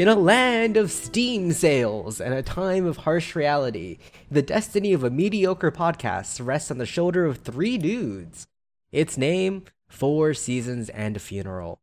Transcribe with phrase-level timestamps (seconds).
[0.00, 3.98] In a land of Steam sales and a time of harsh reality,
[4.30, 8.46] the destiny of a mediocre podcast rests on the shoulder of three dudes.
[8.92, 11.82] Its name, Four Seasons and a Funeral.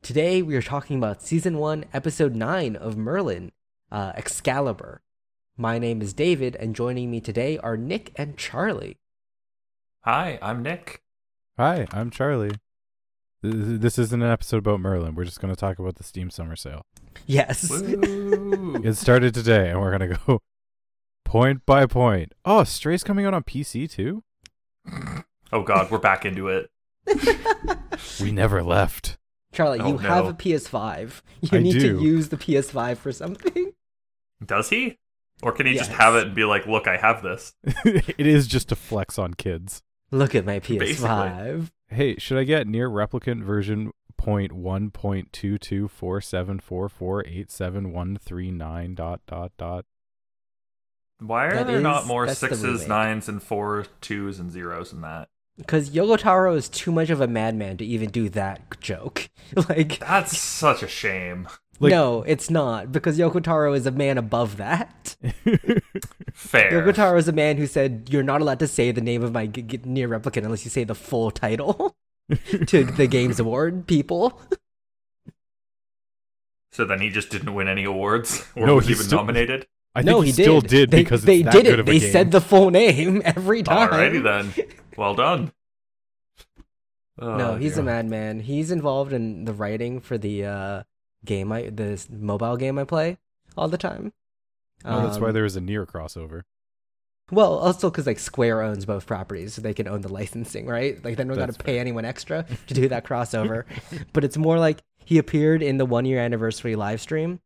[0.00, 3.50] Today we are talking about Season 1, Episode 9 of Merlin,
[3.90, 5.02] uh, Excalibur.
[5.56, 9.00] My name is David, and joining me today are Nick and Charlie.
[10.02, 11.02] Hi, I'm Nick.
[11.58, 12.52] Hi, I'm Charlie.
[13.42, 15.16] This isn't an episode about Merlin.
[15.16, 16.86] We're just going to talk about the Steam Summer Sale.
[17.26, 17.70] Yes.
[17.72, 20.42] It started today, and we're going to go
[21.24, 22.32] point by point.
[22.44, 24.22] Oh, Stray's coming out on PC too?
[25.52, 26.70] oh god, we're back into it.
[28.20, 29.16] We never left.
[29.52, 31.22] Charlie, Oh, you have a PS5.
[31.40, 31.98] You I need do.
[31.98, 33.72] to use the PS5 for something.
[34.44, 34.98] Does he?
[35.42, 37.54] Or can he just have it and be like, look, I have this?
[37.84, 39.82] it is just a flex on kids.
[40.10, 41.70] Look at my PS5.
[41.88, 43.92] Hey, should I get NieR Replicant version
[44.26, 49.20] point one point two two four seven four four eight seven one three nine dot
[49.26, 49.84] dot dot?
[51.20, 52.88] Why are That there not is- more that's the sixes, remake.
[52.88, 55.28] nines, and four twos and zeros in that?
[55.56, 59.30] Because Yokotaro is too much of a madman to even do that joke.
[59.68, 61.48] Like, That's such a shame.
[61.78, 62.90] Like- no, it's not.
[62.92, 65.16] Because Yokotaro is a man above that.
[66.34, 66.72] Fair.
[66.72, 69.46] Yokotaro is a man who said, You're not allowed to say the name of my
[69.46, 71.96] g- g- NieR Replicant unless you say the full title
[72.66, 74.40] to the Games Award people.
[76.72, 78.44] So then he just didn't win any awards?
[78.54, 79.66] Or No, was he even still- nominated?
[79.94, 80.68] I think no, he, he still did.
[80.68, 81.80] did they, because they it's that did good it.
[81.80, 82.12] of a They game.
[82.12, 83.88] said the full name every time.
[83.88, 84.52] Alrighty then.
[84.94, 85.52] Well done.
[87.18, 88.40] No, Oh, he's a madman.
[88.40, 90.82] He's involved in the writing for the uh,
[91.24, 93.16] game I this mobile game I play
[93.56, 94.12] all the time.
[94.84, 96.42] Oh, that's why Um, there was a NieR crossover.
[97.30, 101.02] Well, also because like Square owns both properties, so they can own the licensing, right?
[101.04, 103.64] Like they don't got to pay anyone extra to do that crossover.
[104.12, 107.40] but it's more like he appeared in the one year anniversary live stream,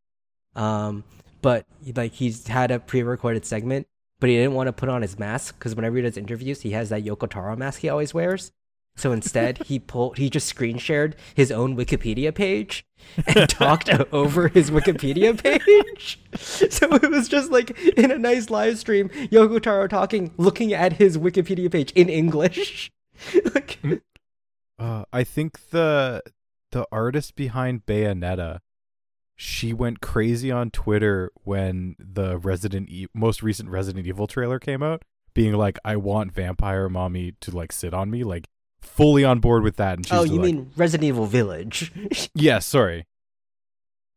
[0.54, 1.02] um,
[1.40, 1.64] but
[1.96, 3.86] like he's had a pre-recorded segment,
[4.18, 6.72] but he didn't want to put on his mask because whenever he does interviews, he
[6.72, 8.52] has that Yoko Taro mask he always wears.
[8.96, 12.84] So instead, he pulled he just screen shared his own Wikipedia page
[13.26, 15.89] and talked over his Wikipedia page.
[16.36, 20.94] So it was just like in a nice live stream, Yoko Taro talking, looking at
[20.94, 22.90] his Wikipedia page in English.
[23.54, 23.78] like,
[24.78, 26.22] Uh, I think the
[26.72, 28.60] the artist behind Bayonetta,
[29.36, 34.82] she went crazy on Twitter when the Resident e- most recent Resident Evil trailer came
[34.82, 35.02] out,
[35.34, 38.48] being like, "I want Vampire Mommy to like sit on me," like
[38.80, 39.96] fully on board with that.
[39.96, 41.92] And she's oh, you like, mean Resident Evil Village?
[42.34, 43.06] yeah, sorry,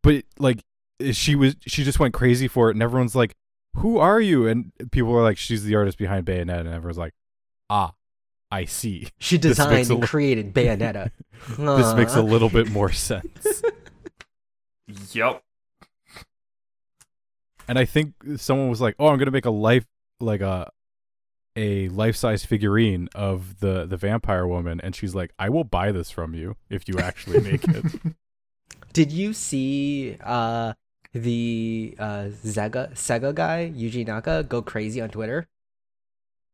[0.02, 0.64] but like
[1.12, 3.36] she was, she just went crazy for it, and everyone's like,
[3.78, 7.14] "Who are you?" And people were like, "She's the artist behind Bayonetta," and everyone's like,
[7.70, 7.94] "Ah,
[8.52, 11.12] I see." she designed and li- created Bayonetta.
[11.58, 13.62] This makes a little bit more sense.
[15.14, 15.42] Yep.
[17.68, 19.86] and I think someone was like, "Oh, I'm gonna make a life
[20.20, 20.70] like a
[21.56, 25.92] a life size figurine of the the vampire woman," and she's like, "I will buy
[25.92, 27.86] this from you if you actually make it."
[28.94, 30.74] Did you see uh,
[31.14, 35.48] the uh, Sega Sega guy Yuji Naka go crazy on Twitter?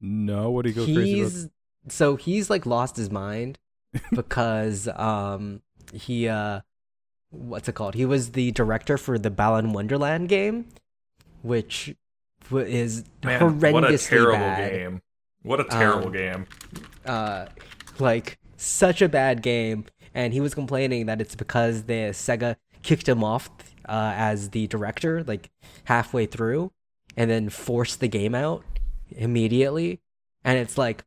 [0.01, 1.51] no, what do you go crazy about?
[1.87, 3.57] so he's like lost his mind
[4.13, 5.61] because um
[5.93, 6.61] he uh
[7.31, 7.95] what's it called?
[7.95, 10.67] He was the director for the Balan Wonderworld game,
[11.41, 11.95] which
[12.51, 14.71] is Man, horrendously what a terrible bad.
[14.71, 15.01] game.
[15.43, 16.47] What a terrible Um, game.
[17.05, 17.45] uh,
[17.99, 23.07] like such a bad game, and he was complaining that it's because the Sega kicked
[23.07, 23.49] him off
[23.89, 25.49] uh, as the director, like
[25.85, 26.71] halfway through,
[27.17, 28.63] and then forced the game out
[29.11, 29.99] immediately.
[30.43, 31.03] And it's like,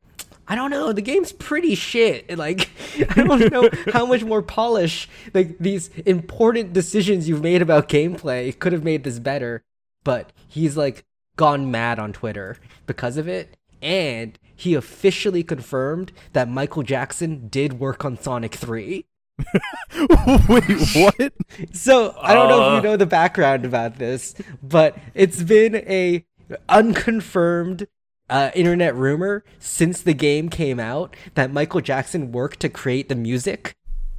[0.48, 2.36] I don't know, the game's pretty shit.
[2.36, 2.68] Like,
[3.16, 8.58] I don't know how much more polish like these important decisions you've made about gameplay
[8.58, 9.62] could have made this better.
[10.04, 11.04] But he's like
[11.36, 12.56] gone mad on Twitter
[12.86, 19.04] because of it, and he officially confirmed that Michael Jackson did work on Sonic 3.
[20.48, 21.32] Wait, what?
[21.72, 22.76] So I don't know if Uh.
[22.76, 26.24] you know the background about this, but it's been a
[26.68, 27.86] unconfirmed
[28.28, 33.14] uh, internet rumor since the game came out that Michael Jackson worked to create the
[33.14, 33.74] music,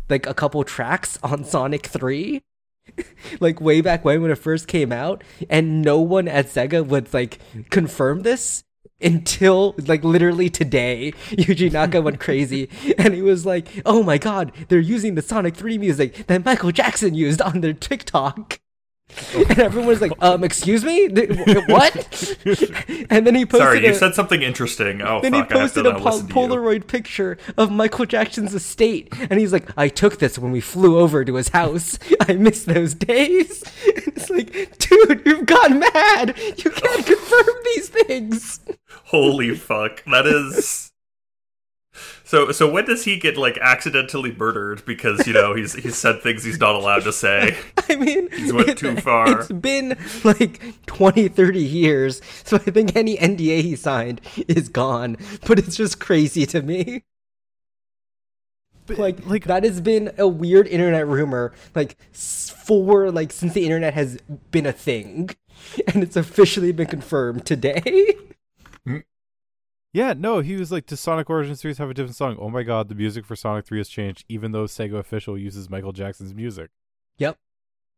[0.09, 2.41] like a couple tracks on Sonic 3.
[3.39, 7.13] like way back when when it first came out and no one at Sega would
[7.13, 7.39] like
[7.69, 8.65] confirm this
[9.03, 12.69] until like literally today Yuji Naka went crazy.
[12.97, 16.71] And he was like oh my god they're using the Sonic 3 music that Michael
[16.71, 18.59] Jackson used on their TikTok
[19.35, 21.07] and everyone's like, "Um, excuse me,
[21.67, 22.35] what?"
[23.09, 23.65] and then he posted.
[23.67, 25.01] Sorry, you a- said something interesting.
[25.01, 26.47] Oh, then fuck, he I have to posted a now pol- listen to you.
[26.47, 30.99] Polaroid picture of Michael Jackson's estate, and he's like, "I took this when we flew
[30.99, 31.97] over to his house.
[32.27, 36.37] I miss those days." And it's like, dude, you've gone mad.
[36.37, 38.59] You can't confirm these things.
[39.05, 40.82] Holy fuck, that is.
[42.33, 46.23] So, so when does he get like accidentally murdered because you know he's he's said
[46.23, 47.55] things he's not allowed to say?
[47.89, 49.41] I mean, He's went it- too far.
[49.41, 55.15] It's been like 20, 30 years, so I think any NDA he signed is gone.
[55.45, 57.03] But it's just crazy to me.
[58.89, 63.93] like, like- that has been a weird internet rumor, like for like since the internet
[63.93, 64.17] has
[64.49, 65.29] been a thing,
[65.93, 68.15] and it's officially been confirmed today.
[69.93, 72.35] Yeah, no, he was like, does Sonic Origins 3 have a different song?
[72.39, 75.69] Oh my god, the music for Sonic 3 has changed, even though Sega Official uses
[75.69, 76.71] Michael Jackson's music.
[77.17, 77.37] yep.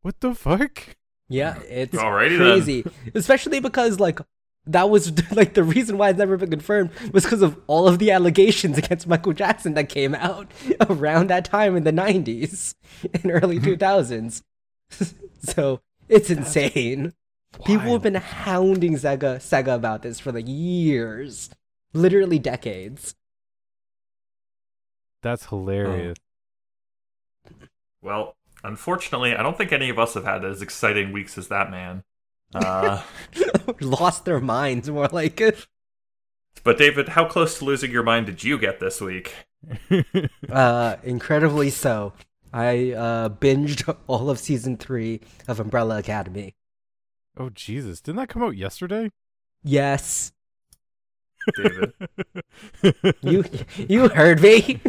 [0.01, 0.97] What the fuck?
[1.29, 2.51] Yeah, it's Alrighty then.
[2.51, 4.19] crazy, especially because like
[4.67, 7.99] that was like the reason why it's never been confirmed was because of all of
[7.99, 10.51] the allegations against Michael Jackson that came out
[10.89, 12.75] around that time in the '90s
[13.13, 13.83] and early mm-hmm.
[13.83, 14.43] 2000s.
[15.39, 17.13] so it's insane.
[17.65, 21.49] People have been hounding Sega Sega about this for like years,
[21.95, 23.15] literally decades.
[25.21, 26.17] That's hilarious.
[28.01, 31.69] Well, unfortunately, I don't think any of us have had as exciting weeks as that
[31.71, 32.03] man.
[32.53, 33.01] Uh,
[33.81, 35.65] Lost their minds, more like it.
[36.63, 39.33] but David, how close to losing your mind did you get this week?
[40.49, 42.13] Uh, incredibly so.
[42.53, 46.55] I uh, binged all of season three of Umbrella Academy.
[47.35, 49.11] oh Jesus, didn't that come out yesterday?
[49.63, 50.31] Yes,
[51.53, 51.93] David,
[53.21, 53.43] you
[53.77, 54.79] you heard me.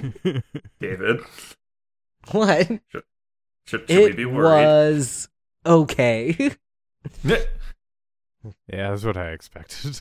[0.80, 1.20] David,
[2.30, 2.68] what?
[2.88, 3.02] should,
[3.66, 4.64] should we It be worried?
[4.64, 5.28] was
[5.64, 6.50] okay.
[7.24, 7.38] yeah,
[8.68, 10.00] that's what I expected.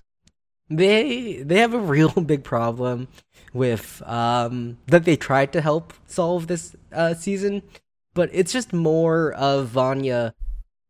[0.70, 3.08] they they have a real big problem
[3.54, 7.62] with um that they tried to help solve this uh season,
[8.14, 10.34] but it's just more of Vanya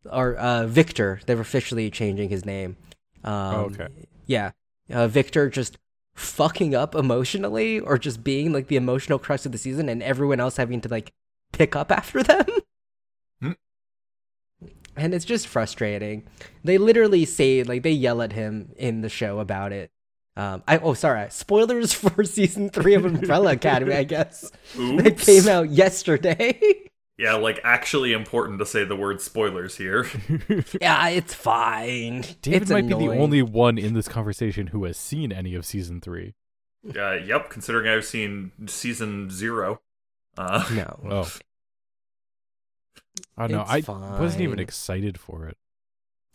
[0.09, 1.19] or uh Victor.
[1.25, 2.77] They're officially changing his name.
[3.23, 3.87] Um, Oh, okay.
[4.27, 4.51] Yeah,
[4.91, 5.77] uh, Victor just
[6.13, 10.39] fucking up emotionally, or just being like the emotional crux of the season, and everyone
[10.39, 11.11] else having to like
[11.51, 12.45] pick up after them.
[13.41, 13.51] Hmm.
[14.95, 16.23] And it's just frustrating.
[16.63, 19.91] They literally say like they yell at him in the show about it.
[20.37, 23.95] Um, I oh sorry, spoilers for season three of Umbrella Academy.
[23.95, 25.25] I guess it Oops.
[25.25, 26.59] came out yesterday.
[27.17, 30.05] Yeah, like actually important to say the word spoilers here.
[30.81, 32.25] yeah, it's fine.
[32.41, 35.65] David it's might be the only one in this conversation who has seen any of
[35.65, 36.33] season three.
[36.95, 39.79] uh, yep, considering I've seen season zero.
[40.37, 41.31] Uh, No, Oh.
[43.37, 43.65] I know.
[43.69, 45.57] It's I wasn't even excited for it.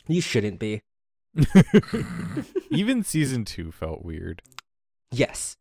[0.06, 0.80] you shouldn't be.
[2.70, 4.42] even season two felt weird.
[5.12, 5.56] Yes.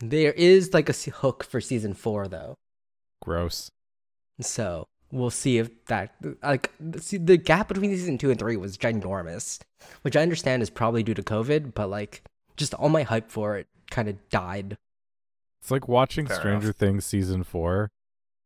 [0.00, 2.56] There is like a hook for season four though.
[3.22, 3.70] Gross.
[4.40, 8.78] So we'll see if that like see the gap between season two and three was
[8.78, 9.60] ginormous,
[10.02, 12.22] which I understand is probably due to COVID, but like
[12.56, 14.76] just all my hype for it kind of died.
[15.60, 16.76] It's like watching Fair Stranger enough.
[16.76, 17.90] Things season four,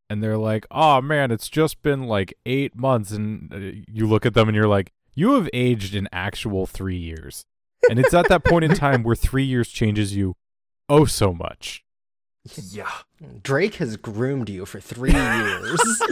[0.08, 4.24] and they're like, "Oh man, it's just been like eight months," and uh, you look
[4.24, 7.44] at them and you're like, "You have aged an actual three years,"
[7.90, 10.36] and it's at that point in time where three years changes you
[10.88, 11.84] oh so much.
[12.70, 12.90] Yeah.
[13.42, 15.80] Drake has groomed you for three years.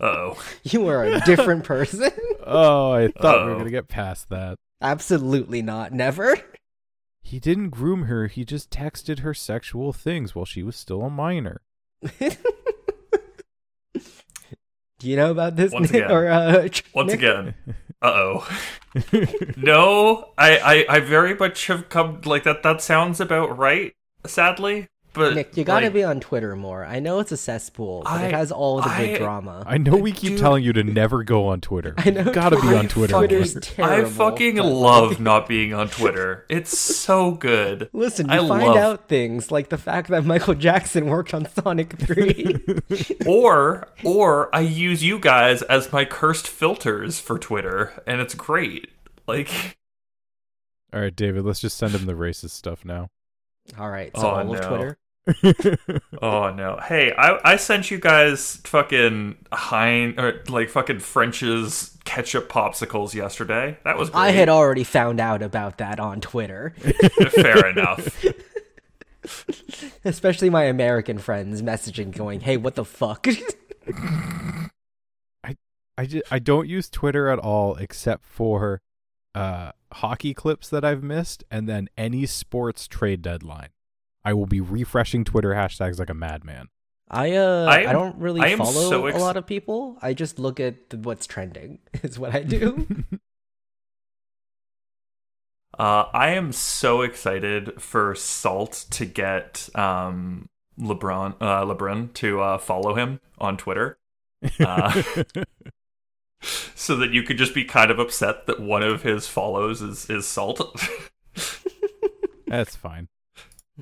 [0.00, 0.38] Uh-oh.
[0.62, 2.10] you are a different person.
[2.46, 4.56] Oh, I thought we were gonna get past that.
[4.80, 5.92] Absolutely not.
[5.92, 6.36] Never.
[7.22, 8.26] He didn't groom her.
[8.28, 11.60] He just texted her sexual things while she was still a minor.
[14.98, 15.72] Do you know about this?
[15.72, 16.04] Once Nick?
[16.04, 16.16] again.
[16.16, 17.20] Or, uh, Once Nick?
[17.20, 17.54] again.
[18.02, 18.48] Uh-oh.
[19.56, 22.62] No, I, I, I very much have come like that.
[22.62, 23.92] That sounds about right.
[24.26, 24.88] Sadly,
[25.18, 26.84] but Nick, you gotta like, be on Twitter more.
[26.84, 29.62] I know it's a cesspool, but it has all the big drama.
[29.66, 30.38] I know we keep Dude.
[30.40, 31.94] telling you to never go on Twitter.
[31.98, 33.12] I know You gotta be on Twitter.
[33.14, 33.60] Twitter's more.
[33.60, 34.06] terrible.
[34.06, 36.46] I fucking but, love not being on Twitter.
[36.48, 37.90] It's so good.
[37.92, 41.98] Listen, I find love- out things like the fact that Michael Jackson worked on Sonic
[41.98, 42.56] 3.
[43.26, 48.88] Or or I use you guys as my cursed filters for Twitter, and it's great.
[49.26, 49.76] Like
[50.92, 53.10] All right, David, let's just send him the racist stuff now.
[53.78, 54.54] all right, so Oh, all no.
[54.54, 54.98] of Twitter.
[56.22, 56.78] Oh no!
[56.82, 63.78] Hey, I I sent you guys fucking Hein or like fucking French's ketchup popsicles yesterday.
[63.84, 64.20] That was great.
[64.20, 66.74] I had already found out about that on Twitter,
[67.30, 68.24] fair enough.
[70.04, 73.26] especially my American friends messaging, going, "Hey, what the fuck?"
[75.98, 78.80] I just, I don't use Twitter at all except for
[79.34, 83.70] uh hockey clips that I've missed and then any sports trade deadline.
[84.24, 86.68] I will be refreshing Twitter hashtags like a madman.
[87.10, 89.98] I uh I I, don't really I follow so ex- a lot of people.
[90.02, 91.78] I just look at what's trending.
[92.02, 92.86] Is what I do.
[95.78, 102.58] Uh, I am so excited for Salt to get um, LeBron uh, LeBron to uh,
[102.58, 103.96] follow him on Twitter,
[104.58, 105.02] uh,
[106.42, 110.10] so that you could just be kind of upset that one of his follows is
[110.10, 110.60] is Salt.
[112.48, 113.06] That's fine.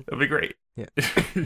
[0.05, 0.55] That'd be great.
[0.75, 0.85] Yeah.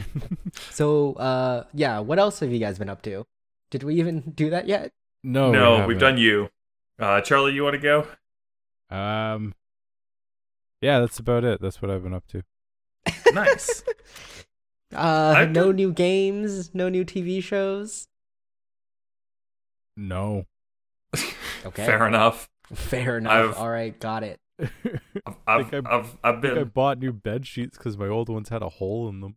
[0.70, 3.26] so uh yeah, what else have you guys been up to?
[3.70, 4.92] Did we even do that yet?
[5.24, 5.98] No, no, we've haven't.
[5.98, 6.50] done you.
[6.98, 8.06] Uh, Charlie, you want to go?
[8.94, 9.54] Um,
[10.82, 11.60] yeah, that's about it.
[11.62, 12.42] That's what I've been up to.
[13.32, 13.82] Nice.
[14.94, 18.08] Uh I've no done- new games, no new TV shows.
[19.96, 20.44] No.
[21.64, 21.86] Okay.
[21.86, 22.48] Fair enough.
[22.74, 23.32] Fair enough.
[23.32, 24.40] I've- All right, got it.
[25.26, 28.08] I've I've think I- I've, I've I think I bought new bed sheets because my
[28.08, 29.36] old ones had a hole in them.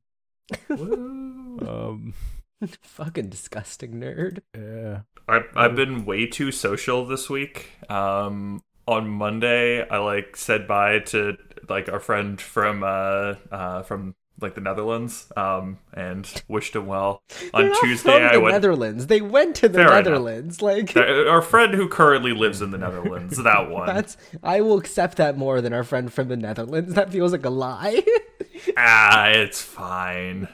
[0.69, 2.13] Um,
[2.81, 4.39] Fucking disgusting nerd.
[4.55, 5.01] yeah.
[5.27, 7.71] I've I've been way too social this week.
[7.89, 14.15] Um, on Monday, I like said bye to like our friend from uh uh from
[14.41, 15.31] like the Netherlands.
[15.37, 17.21] Um, and wished him well.
[17.53, 18.53] On Tuesday, I the went.
[18.55, 19.07] Netherlands.
[19.07, 20.05] They went to the Fair enough.
[20.05, 20.61] Netherlands.
[20.61, 23.37] Like Uh, our friend who currently lives in the Netherlands.
[23.37, 23.87] That one.
[23.87, 26.93] that's I will accept that more than our friend from the Netherlands.
[26.95, 28.03] That feels like a lie.
[28.77, 30.47] ah, it's fine.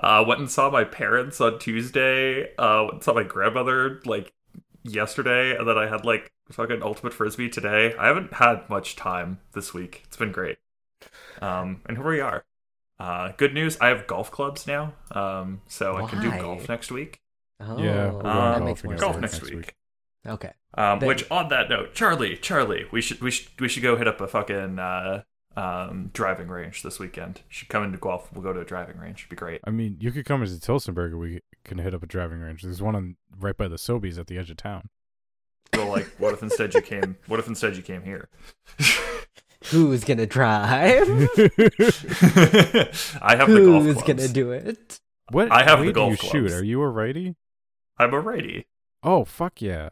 [0.00, 2.52] uh, went and saw my parents on Tuesday.
[2.58, 4.32] Uh, saw my grandmother like
[4.82, 7.94] yesterday, and then I had like fucking ultimate frisbee today.
[7.98, 10.02] I haven't had much time this week.
[10.06, 10.58] It's been great.
[11.44, 12.44] Um, and here we are.
[12.98, 13.76] Uh, good news.
[13.80, 14.94] I have golf clubs now.
[15.10, 17.20] Um, so I can do golf next week.
[17.60, 19.20] Oh, Yeah, we're going that golf makes more Golf sense.
[19.22, 19.56] next next week.
[19.56, 19.74] week.
[20.26, 20.52] Okay.
[20.76, 23.96] Um, Then- which on that note, Charlie, Charlie, we should we should we should go
[23.96, 25.22] hit up a fucking uh,
[25.56, 27.38] um, driving range this weekend.
[27.48, 28.32] You should come into Guelph.
[28.32, 29.20] We'll go to a driving range.
[29.20, 29.60] It'd be great.
[29.64, 32.62] I mean, you could come into Tillsonburg and we can hit up a driving range.
[32.62, 34.88] There's one on right by the Sobeys at the edge of town.
[35.74, 37.16] Well, like, what if instead you came?
[37.26, 38.28] What if instead you came here?
[39.70, 41.08] Who's gonna drive?
[43.22, 45.00] I have the golf Who's gonna do it?
[45.30, 46.52] what I have the golf you shoot?
[46.52, 47.36] Are you a righty?
[47.98, 48.66] I'm a righty.
[49.02, 49.88] Oh fuck yeah!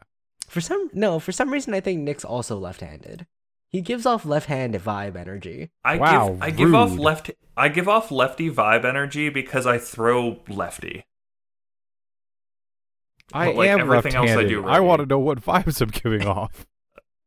[0.47, 3.25] For some no, for some reason I think Nick's also left-handed.
[3.67, 5.71] He gives off left-handed vibe energy.
[5.83, 6.99] I Wow, give I give off rude.
[6.99, 11.05] left I give off lefty vibe energy because I throw lefty.
[13.31, 14.49] I But, like, am everything else I left-handed.
[14.49, 14.85] do I righty.
[14.85, 16.67] want to know what vibes I'm giving off.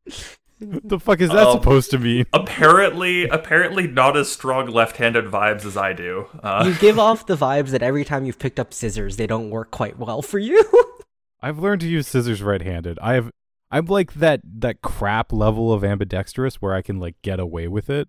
[0.60, 2.24] the fuck is that Um, supposed to mean?
[2.32, 6.26] apparently, apparently not as strong left-handed vibes as I do.
[6.42, 9.50] Uh, You give off the vibes that every time you've picked up scissors, they don't
[9.50, 10.64] work quite well for you.
[11.42, 12.98] I've learned to use scissors right-handed.
[13.00, 13.30] I have.
[13.70, 17.90] I'm like that that crap level of ambidextrous where I can like get away with
[17.90, 18.08] it.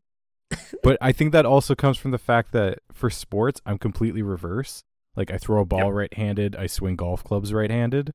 [0.83, 4.83] but I think that also comes from the fact that for sports I'm completely reverse.
[5.15, 5.93] Like I throw a ball Yep.
[5.93, 8.13] right-handed, I swing golf clubs right-handed.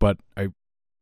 [0.00, 0.48] But I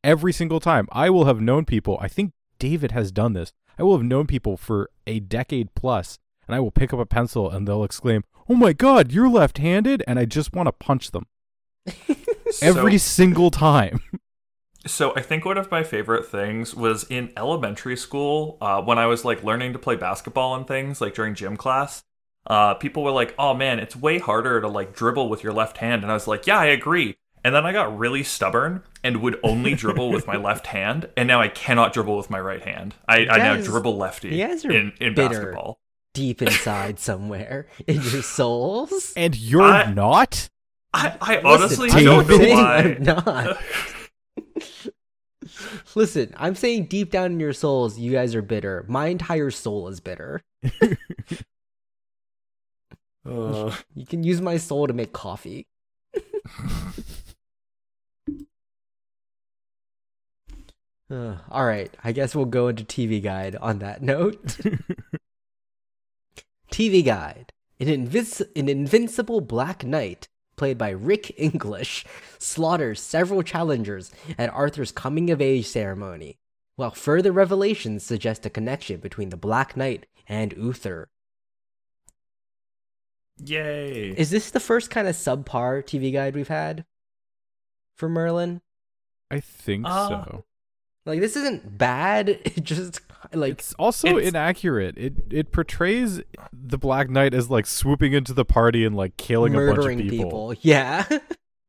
[0.04, 3.52] every single time I will have known people, I think David has done this.
[3.78, 7.06] I will have known people for a decade plus and I will pick up a
[7.06, 11.10] pencil and they'll exclaim, "Oh my god, you're left-handed." And I just want to punch
[11.10, 11.26] them
[12.62, 14.00] every so, single time.
[14.86, 19.06] so I think one of my favorite things was in elementary school uh, when I
[19.06, 22.02] was like learning to play basketball and things like during gym class.
[22.46, 25.78] Uh, people were like, "Oh man, it's way harder to like dribble with your left
[25.78, 27.16] hand," and I was like, "Yeah, I agree."
[27.46, 31.28] And then I got really stubborn and would only dribble with my left hand, and
[31.28, 32.96] now I cannot dribble with my right hand.
[33.06, 35.28] I, I now dribble lefty you guys are in, in bitter.
[35.28, 35.78] basketball.
[36.12, 39.12] Deep inside somewhere in your souls.
[39.16, 40.48] And you're I- not?
[40.92, 42.78] I, I honestly I'm don't know why.
[42.78, 43.58] I'm not.
[45.94, 48.84] Listen, I'm saying deep down in your souls, you guys are bitter.
[48.88, 50.42] My entire soul is bitter.
[53.24, 55.68] Uh, You can use my soul to make coffee.
[61.10, 64.56] Uh, all right, I guess we'll go into TV Guide on that note.
[66.70, 67.52] TV Guide.
[67.78, 72.04] An, invis- an invincible Black Knight, played by Rick English,
[72.38, 76.38] slaughters several challengers at Arthur's coming of age ceremony,
[76.76, 81.08] while further revelations suggest a connection between the Black Knight and Uther.
[83.44, 84.10] yay!
[84.16, 86.86] Is this the first kind of subpar TV guide we've had
[87.94, 88.62] for Merlin?
[89.30, 90.44] I think Uh, so.
[91.06, 92.28] Like this isn't bad.
[92.44, 93.00] It just
[93.32, 94.96] like It's also it's- inaccurate.
[94.98, 96.20] It it portrays
[96.52, 100.00] the Black Knight as like swooping into the party and like killing a bunch murdering
[100.02, 100.24] of people.
[100.50, 100.54] people.
[100.62, 101.04] Yeah.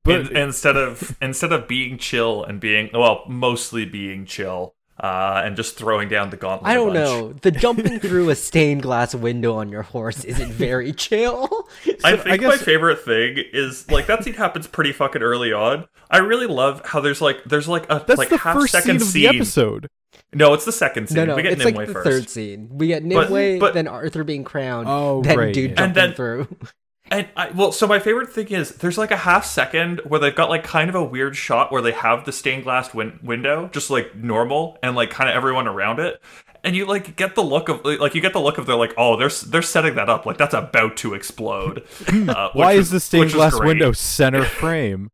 [0.03, 5.41] But- in, instead of instead of being chill and being well, mostly being chill, uh,
[5.45, 6.69] and just throwing down the gauntlet.
[6.69, 6.97] I don't bunch.
[6.97, 7.33] know.
[7.33, 11.67] The jumping through a stained glass window on your horse isn't very chill.
[12.03, 15.85] I think I my favorite thing is like that scene happens pretty fucking early on.
[16.09, 18.81] I really love how there's like there's like a That's like the half first scene
[18.81, 19.87] second of the episode.
[20.33, 21.17] No, it's the second scene.
[21.17, 22.05] no, no, we get it's Nimue like the first.
[22.07, 22.69] third scene.
[22.71, 25.75] We get But- but- then Arthur being crowned, Oh, then right, dude yeah.
[25.75, 26.47] jumping And then- through.
[27.09, 30.35] And I well, so my favorite thing is there's like a half second where they've
[30.35, 33.69] got like kind of a weird shot where they have the stained glass win- window
[33.71, 36.21] just like normal and like kind of everyone around it.
[36.63, 38.93] And you like get the look of like you get the look of they're like
[38.97, 41.83] oh they're they're setting that up like that's about to explode.
[42.27, 43.67] Uh, Why which is the stained glass great.
[43.67, 45.09] window center frame?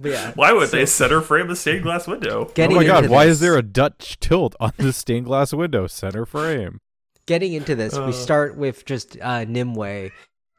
[0.00, 2.50] Yeah, Why would they center frame the stained glass window?
[2.58, 5.86] oh my god, why this- is there a Dutch tilt on the stained glass window
[5.86, 6.80] center frame?
[7.26, 8.02] getting into this, Uh.
[8.06, 10.10] we start with just uh, Nimue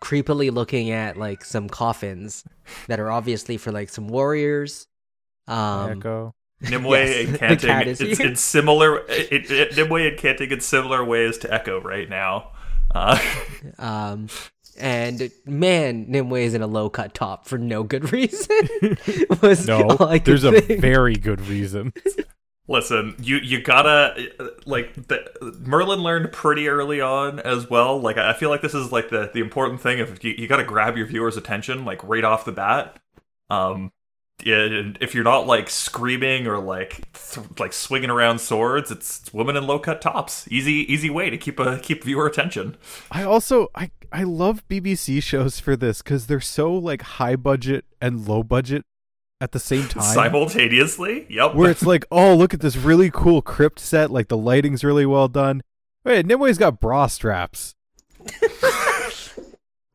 [0.06, 2.44] creepily looking at like some coffins
[2.88, 4.88] that are obviously for like some warriors.
[5.48, 6.36] Um, Echo.
[6.62, 8.36] Nimue Yes, and the Canting cat is it's here.
[8.36, 12.52] similar it, it, Nimue and Canting in similar ways to Echo right now.
[12.94, 13.20] Uh,
[13.80, 14.28] um,
[14.78, 18.70] and man, Nimue is in a low cut top for no good reason.
[19.42, 20.82] Was No, all I could there's a think.
[20.82, 21.94] very good reason.
[22.68, 24.30] Listen, you you gotta
[24.66, 28.00] like the, Merlin learned pretty early on as well.
[28.00, 30.00] Like I feel like this is like the the important thing.
[30.00, 33.00] If you, you got to grab your viewers' attention like right off the bat.
[33.50, 33.92] Um,
[34.44, 39.56] if you're not like screaming or like th- like swinging around swords, it's, it's women
[39.56, 40.48] in low cut tops.
[40.52, 42.78] Easy easy way to keep a keep viewer attention.
[43.12, 47.86] I also I I love BBC shows for this because they're so like high budget
[48.02, 48.86] and low budget
[49.42, 50.04] at the same time.
[50.04, 51.56] Simultaneously, yep.
[51.56, 54.12] where it's like, oh, look at this really cool crypt set.
[54.12, 55.62] Like the lighting's really well done.
[56.04, 57.76] Wait, Nimue's got bra straps.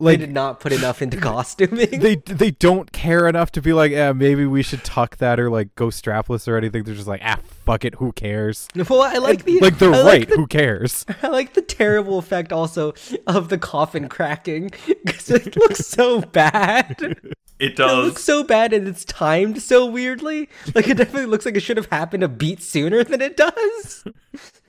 [0.01, 1.89] they like did not put enough into costuming.
[1.99, 5.49] they they don't care enough to be like, yeah, maybe we should tuck that or
[5.49, 6.83] like go strapless or anything.
[6.83, 8.67] They're just like, ah, fuck it, who cares?
[8.75, 11.05] well, I like the Like they're I right, Like the, who cares?
[11.23, 12.93] I like the terrible effect also
[13.27, 17.17] of the coffin cracking because it looks so bad.
[17.61, 17.91] It does.
[17.91, 20.49] It looks so bad and it's timed so weirdly.
[20.75, 24.03] Like it definitely looks like it should have happened a beat sooner than it does.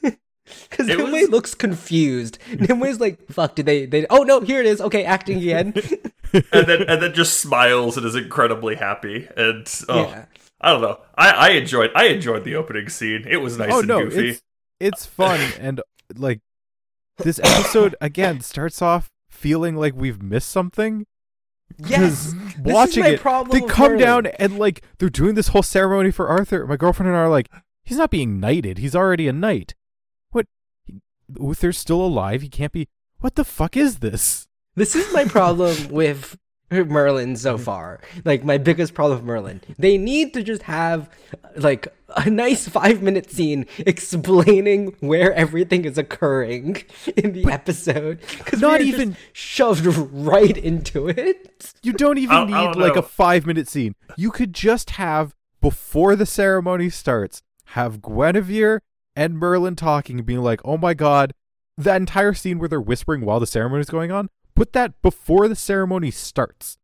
[0.68, 2.36] Because Nimue was- looks confused.
[2.58, 3.54] Nimue's like, "Fuck!
[3.54, 3.86] Did they?
[3.86, 4.06] They?
[4.10, 4.40] Oh no!
[4.40, 4.82] Here it is.
[4.82, 5.72] Okay, acting again."
[6.32, 9.28] and then and then just smiles and is incredibly happy.
[9.36, 10.24] And oh, Yeah.
[10.60, 10.98] I don't know.
[11.16, 13.24] I, I enjoyed I enjoyed the opening scene.
[13.28, 14.30] It was nice oh and no, goofy.
[14.30, 14.42] it's
[14.80, 15.80] it's fun and
[16.16, 16.40] like
[17.18, 21.06] this episode again starts off feeling like we've missed something.
[21.78, 22.32] Yes.
[22.32, 25.48] Because This is watching my it, problem they come down and like they're doing this
[25.48, 26.66] whole ceremony for Arthur.
[26.66, 27.50] My girlfriend and I are like,
[27.82, 28.78] he's not being knighted.
[28.78, 29.74] He's already a knight.
[30.30, 30.46] What?
[31.38, 32.42] Uther's still alive.
[32.42, 32.88] He can't be.
[33.20, 34.48] What the fuck is this?
[34.74, 36.36] This is my problem with
[36.70, 37.60] Merlin so mm.
[37.60, 38.00] far.
[38.24, 39.60] Like my biggest problem with Merlin.
[39.78, 41.10] They need to just have
[41.56, 46.82] like a nice five minute scene explaining where everything is occurring
[47.16, 48.20] in the episode.
[48.38, 51.72] Because not not even even- shoved right into it.
[51.82, 53.00] You don't even I- I need don't like know.
[53.00, 53.94] a five minute scene.
[54.16, 58.80] You could just have before the ceremony starts, have Guinevere
[59.14, 61.32] and Merlin talking being like, "Oh my god."
[61.78, 65.48] That entire scene where they're whispering while the ceremony is going on, put that before
[65.48, 66.76] the ceremony starts.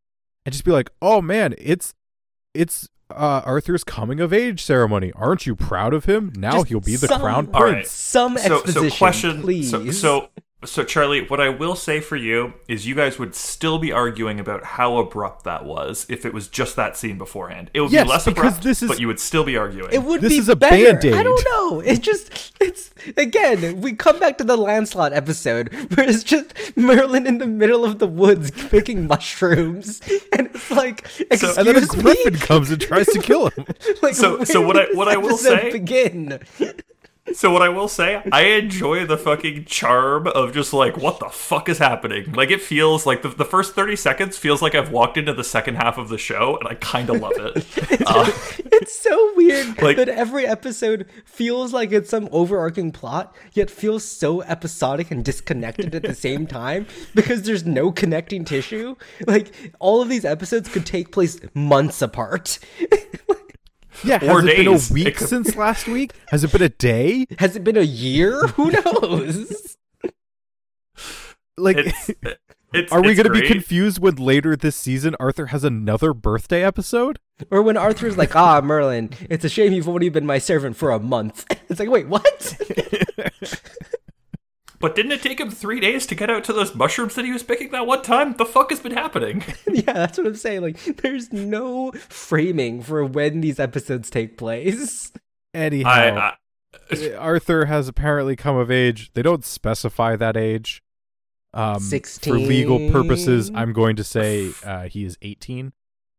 [0.46, 1.94] And just be like, "Oh man, it's
[2.54, 5.12] it's uh, Arthur's coming of age ceremony.
[5.14, 6.33] Aren't you proud of him?
[6.37, 7.73] Now Just he'll be the some- crown All right.
[7.75, 9.71] prince." Some so exposition, so question please.
[9.71, 10.29] so so
[10.64, 14.40] so Charlie, what I will say for you is you guys would still be arguing
[14.40, 17.71] about how abrupt that was if it was just that scene beforehand.
[17.75, 19.90] It would Yes, be less abrupt, this is- but you would still be arguing.
[19.92, 20.77] It would This be is a better.
[20.94, 21.14] Band-Aid.
[21.14, 21.81] I don't know.
[21.81, 27.27] It just it's again, we come back to the Lancelot episode where it's just Merlin
[27.29, 30.01] in the middle of the woods picking mushrooms
[30.37, 31.87] and it's like excuse And then a me.
[31.87, 33.64] griffin comes and tries to kill him.
[34.03, 36.40] Like, So- so what I- what I will episode say- begin.
[37.34, 41.28] So what I will say, I enjoy the fucking charm of just like what the
[41.28, 42.32] fuck is happening.
[42.32, 45.44] Like it feels like the, the first thirty seconds feels like I've walked into the
[45.44, 47.66] second half of the show, and I kind of love it.
[48.08, 48.30] Uh,
[48.80, 54.04] It's so weird Like- that every episode feels like it's some overarching plot, yet feels
[54.04, 58.96] so episodic and disconnected at the same time because there's no connecting tissue.
[59.26, 62.58] Like all of these episodes could take place months apart.
[64.04, 66.12] Yeah, has Or it been a week could- since last week?
[66.28, 67.26] Has it been a day?
[67.38, 68.46] Has it been a year?
[68.56, 69.76] Who knows?
[71.56, 72.11] Like, it's,
[72.72, 76.62] it's are we going to be confused when later this season Arthur has another birthday
[76.64, 77.18] episode?
[77.50, 80.90] or when Arthur's like, "Ah, Merlin, it's a shame you've only been my servant for
[80.90, 82.56] a month." It's like, wait, what?
[84.80, 87.32] But didn't it take him three days to get out to those mushrooms that he
[87.32, 88.34] was picking that one time?
[88.36, 89.42] The fuck has been happening?
[89.66, 90.62] yeah, that's what I'm saying.
[90.62, 95.12] Like, there's no framing for when these episodes take place.
[95.52, 96.34] Anyhow, I,
[96.92, 99.10] I Arthur has apparently come of age.
[99.14, 100.82] They don't specify that age.
[101.54, 105.72] Um, For legal purposes, I'm going to say uh, he is 18.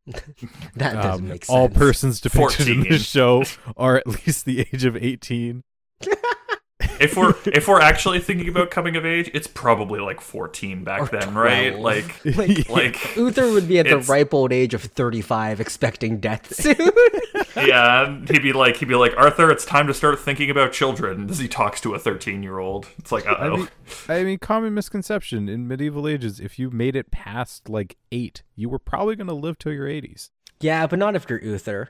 [0.75, 1.49] That doesn't Um, make sense.
[1.49, 3.43] All persons depicted in this show
[3.77, 5.63] are at least the age of 18.
[6.99, 11.01] If we're if we're actually thinking about coming of age, it's probably like 14 back
[11.01, 11.77] Or then, right?
[11.77, 16.53] Like Like- like Uther would be at the ripe old age of 35, expecting death
[16.55, 16.75] soon.
[17.55, 21.29] yeah, he'd be like he'd be like Arthur, it's time to start thinking about children
[21.29, 22.88] as he talks to a 13 year old.
[22.97, 23.57] It's like uh I oh.
[23.57, 23.69] mean,
[24.07, 28.69] I mean, common misconception in medieval ages: if you made it past like eight, you
[28.69, 30.29] were probably going to live till your 80s.
[30.59, 31.89] yeah, but not if you're Uther.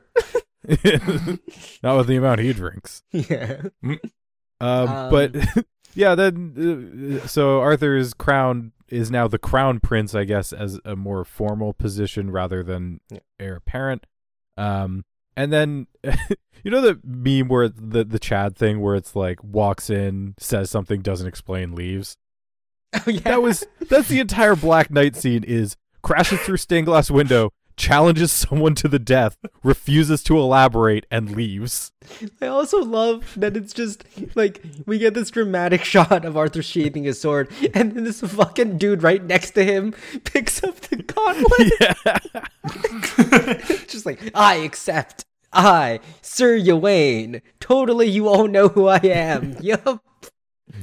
[1.84, 3.02] Not with the amount he drinks.
[3.12, 3.64] Yeah.
[4.62, 5.36] Um, Um, but
[5.96, 10.96] yeah, then uh, so Arthur's crown is now the crown prince, I guess, as a
[10.96, 13.20] more formal position rather than Yeah.
[13.40, 14.06] heir apparent.
[14.58, 15.06] Um,
[15.38, 15.88] and then
[16.64, 20.70] you know the meme where the the Chad thing where it's like walks in, says
[20.70, 22.18] something, doesn't explain, leaves.
[23.06, 23.20] Oh, yeah.
[23.20, 28.32] That was that's the entire Black Knight scene is crashes through stained glass window, challenges
[28.50, 31.92] someone to the death, refuses to elaborate, and leaves.
[32.42, 34.04] I also love that it's just
[34.36, 38.78] like we get this dramatic shot of Arthur sheathing his sword, and then this fucking
[38.78, 39.94] dude right next to him
[40.26, 41.74] picks up the gauntlet.
[43.66, 43.86] yeah.
[43.88, 45.26] just like, I accept.
[45.52, 47.42] I, Sir Ywain.
[47.60, 49.58] Totally, you all know who I am.
[49.62, 50.04] yup.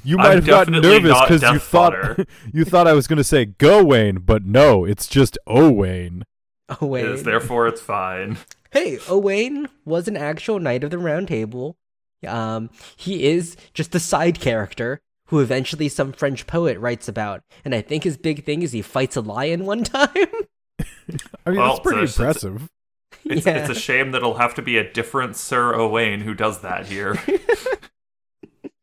[0.03, 2.19] You I'm might have gotten nervous because you thought
[2.53, 6.25] you thought I was going to say Gawain, but no, it's just oh, Owain.
[6.81, 7.07] Owain.
[7.11, 8.39] Yes, therefore it's fine.
[8.73, 11.77] hey, Owain was an actual knight of the Round Table.
[12.27, 17.75] Um, he is just a side character who eventually some French poet writes about, and
[17.75, 20.09] I think his big thing is he fights a lion one time.
[21.45, 22.69] I mean, Well, that's pretty it's a- it's impressive.
[23.25, 23.59] It's, Yeah.
[23.59, 26.87] it's a shame that it'll have to be a different Sir Owain who does that
[26.87, 27.21] here.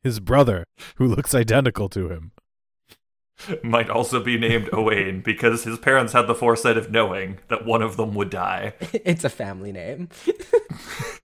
[0.04, 0.66] His brother,
[0.98, 2.33] who looks identical to him.
[3.64, 7.82] Might also be named Owain because his parents had the foresight of knowing that one
[7.82, 8.74] of them would die.
[8.94, 10.10] it's a family name.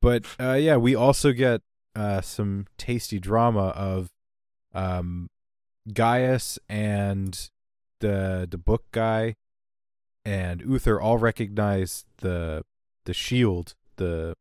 [0.00, 1.60] But uh, yeah, we also get
[1.94, 4.08] uh, some tasty drama of
[4.74, 5.28] um,
[5.92, 7.50] Gaius and
[8.00, 9.36] the the book guy
[10.24, 12.64] and Uther all recognize the
[13.04, 14.34] the shield, the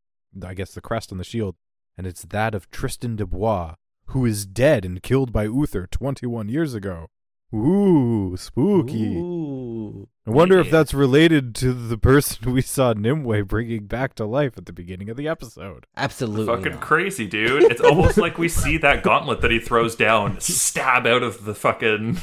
[0.44, 1.56] I guess the crest on the shield,
[1.98, 3.76] and it's that of Tristan de Bois,
[4.10, 7.08] who is dead and killed by Uther 21 years ago.
[7.54, 9.16] Ooh, spooky.
[9.18, 10.08] Ooh.
[10.28, 14.56] I wonder if that's related to the person we saw Nimue bringing back to life
[14.58, 15.88] at the beginning of the episode.
[15.98, 16.46] Absolutely.
[16.46, 16.82] Fucking not.
[16.82, 17.64] crazy, dude.
[17.72, 21.56] It's almost like we see that gauntlet that he throws down stab out of the
[21.56, 22.20] fucking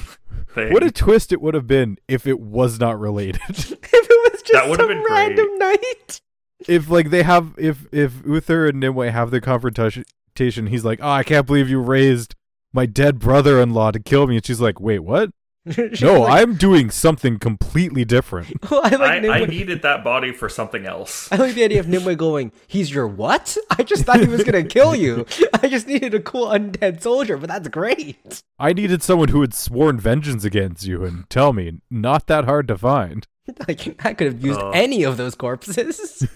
[0.55, 0.73] thing.
[0.73, 3.41] What a twist it would have been if it was not related.
[3.49, 5.11] if it was just That would've some been great.
[5.37, 6.21] random night.
[6.69, 10.05] if like they have if if Uther and Nimue have their confrontation,
[10.39, 12.35] he's like, "Oh, I can't believe you raised
[12.73, 15.31] my dead brother-in-law to kill me," and she's like, "Wait, what?
[16.01, 20.49] No, like, I'm doing something completely different." I like I, I needed that body for
[20.49, 21.31] something else.
[21.33, 23.57] I like the idea of Nimue going, he's your what?
[23.77, 25.27] I just thought he was gonna kill you.
[25.61, 28.43] I just needed a cool undead soldier, but that's great.
[28.61, 32.69] I needed someone who had sworn vengeance against you, and tell me, not that hard
[32.69, 33.27] to find.
[33.69, 34.71] Like I could have used Uh.
[34.71, 36.27] any of those corpses.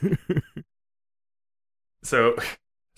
[2.03, 2.35] So,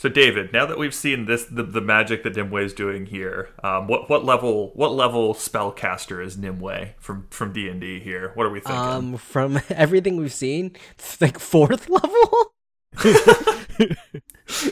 [0.02, 3.50] so David, now that we've seen this, the, the magic that Nimue is doing here,
[3.62, 8.32] um, what what level what level spellcaster is Nimue from from D and D here?
[8.34, 8.76] What are we thinking?
[8.82, 12.52] um, from everything we've seen, it's like fourth level.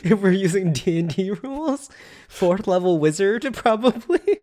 [0.03, 1.89] if we're using D and D rules,
[2.27, 4.41] fourth level wizard probably.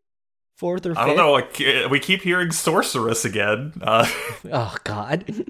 [0.56, 0.98] Fourth or fifth.
[0.98, 1.32] I don't know.
[1.32, 3.74] Like, we keep hearing sorceress again.
[3.82, 4.08] Uh,
[4.50, 5.44] Oh God.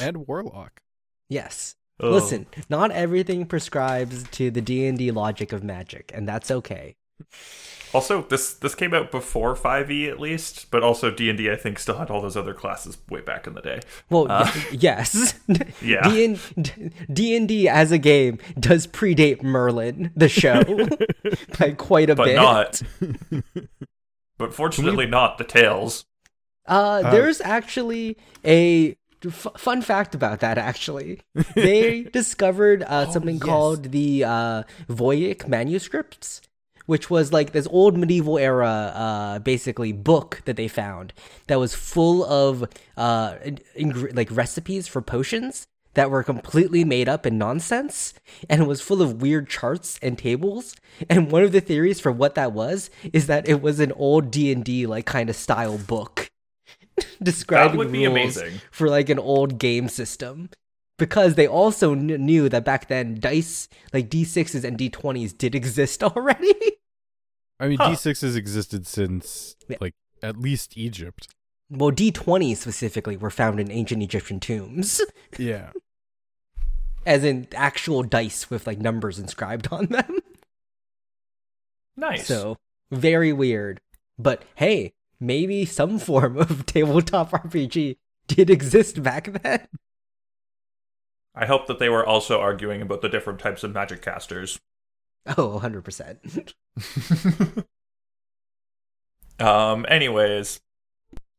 [0.00, 0.80] and Warlock.
[1.28, 1.76] yes.
[2.00, 2.10] Oh.
[2.10, 6.96] Listen, not everything prescribes to the D and D logic of magic, and that's okay.
[7.92, 11.48] Also, this this came out before Five E at least, but also D and D
[11.48, 13.80] I think still had all those other classes way back in the day.
[14.10, 15.34] Well, Uh, yes.
[15.80, 16.02] Yeah.
[16.08, 20.62] D and D and D as a game does predate Merlin, the show,
[21.58, 22.16] by quite a bit.
[22.16, 22.36] But bit.
[22.36, 22.82] not.
[24.38, 26.04] but fortunately, not the tales.
[26.66, 28.96] Uh, Uh, there's actually a f-
[29.30, 30.58] fun fact about that.
[30.58, 31.20] Actually,
[31.54, 33.44] they discovered uh, something yes.
[33.44, 36.42] called the uh, Voynich manuscripts,
[36.86, 41.12] which was like this old medieval era, uh, basically book that they found
[41.46, 47.08] that was full of uh, in- ingre- like recipes for potions that were completely made
[47.08, 48.14] up and nonsense
[48.48, 50.76] and was full of weird charts and tables
[51.08, 54.30] and one of the theories for what that was is that it was an old
[54.30, 56.30] d&d like kind of style book
[57.22, 58.60] describing would be rules amazing.
[58.70, 60.48] for like an old game system
[60.98, 66.02] because they also kn- knew that back then dice like d6s and d20s did exist
[66.02, 66.54] already
[67.60, 67.90] I mean, Huh.
[67.90, 69.76] D6s existed since Yeah.
[69.80, 71.28] like at least Egypt.
[71.70, 75.00] well d20s specifically were found in ancient egyptian tombs
[75.38, 75.70] Yeah.
[77.06, 80.18] as in actual dice with like numbers inscribed on them
[81.96, 82.26] Nice.
[82.26, 82.56] So
[82.90, 83.80] very weird.
[84.18, 84.92] But hey,
[85.26, 89.66] maybe some form of tabletop RPG did exist back then.
[91.34, 94.60] I hope that they were also arguing about the different types of magic casters.
[95.36, 96.54] Oh, 100%.
[99.38, 100.60] Um, anyways,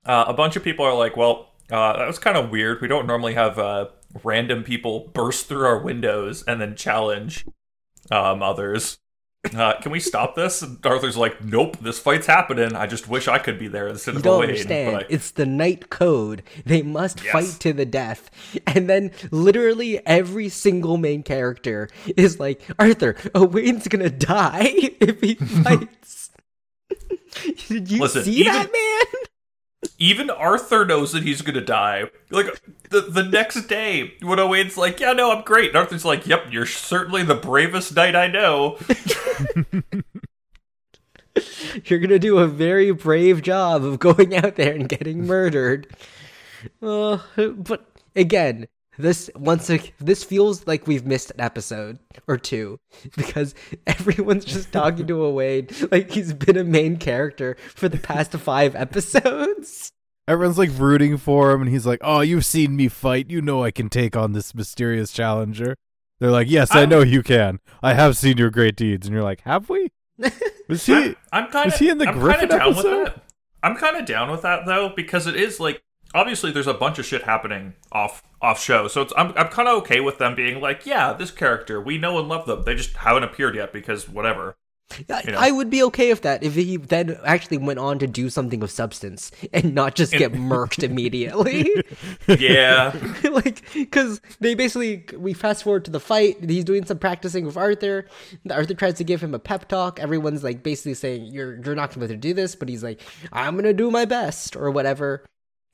[0.06, 2.82] uh, a bunch of people are like, well, uh, that was kind of weird.
[2.82, 3.88] We don't normally have uh,
[4.24, 7.45] random people burst through our windows and then challenge
[8.12, 9.00] um, others.
[9.53, 10.62] Uh, can we stop this?
[10.62, 12.75] And Arthur's like, nope, this fight's happening.
[12.75, 14.49] I just wish I could be there instead You of don't Wayne.
[14.49, 14.93] understand.
[14.97, 16.41] But I- It's the night code.
[16.65, 17.31] They must Yes.
[17.34, 18.29] fight to the death.
[18.65, 25.36] And then literally every single main character is like, Arthur, Owain's gonna die if he
[25.63, 26.31] fights.
[27.67, 29.21] Did you Listen, see even- that, man?
[29.97, 32.05] Even Arthur knows that he's gonna die.
[32.29, 36.27] Like the the next day, when Owain's like, "Yeah, no, I'm great," and Arthur's like,
[36.27, 38.77] "Yep, you're certainly the bravest knight I know."
[41.83, 45.93] You're gonna do a very brave job of going out there and getting murdered.
[46.81, 47.85] Uh, but
[48.15, 52.79] again, this once a, this feels like we've missed an episode or two
[53.17, 53.53] because
[53.88, 58.75] everyone's just talking to Owain like he's been a main character for the past five
[58.75, 59.91] episodes.
[60.27, 63.29] Everyone's like rooting for him, and he's like, "Oh, you've seen me fight.
[63.29, 65.75] You know I can take on this mysterious challenger."
[66.19, 67.60] They're like, "Yes, I I'm- know you can.
[67.84, 69.91] I have seen your great deeds." And you're like, "Have we?"
[70.67, 70.93] Was he?
[70.95, 73.03] I'm, I'm kind of was he in the I'm Griffin kinda down episode?
[73.03, 73.23] with that.
[73.62, 75.84] I'm kind of down with that though because it is like
[76.15, 79.67] obviously there's a bunch of shit happening off off show, so it's I'm I'm kind
[79.67, 82.63] of okay with them being like, yeah, this character we know and love them.
[82.63, 84.56] They just haven't appeared yet because whatever.
[85.10, 85.39] I, You know.
[85.39, 88.62] I would be okay with that if he then actually went on to do something
[88.62, 91.69] of substance and not just get murked immediately.
[92.28, 97.45] Yeah, like because they basically we fast forward to the fight he's doing some practicing
[97.45, 98.08] with arthur
[98.49, 101.93] arthur tries to give him a pep talk everyone's like basically saying you're you're not
[101.93, 103.01] going to do this but he's like
[103.32, 105.23] i'm gonna do my best or whatever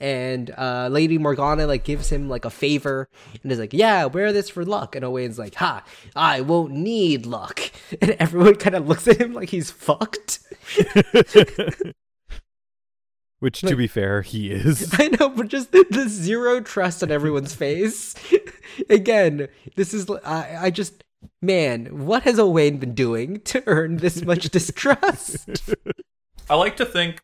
[0.01, 3.07] and uh lady morgana like gives him like a favor
[3.43, 5.83] and is like yeah wear this for luck and owain's like ha
[6.15, 10.39] i won't need luck and everyone kind of looks at him like he's fucked
[13.39, 14.93] Which, to be fair, he is.
[14.99, 18.13] I know, but just the, the zero trust on everyone's face.
[18.87, 21.03] Again, this is I, I just
[21.41, 25.73] man, what has Owain been doing to earn this much distrust?
[26.51, 27.21] I like to think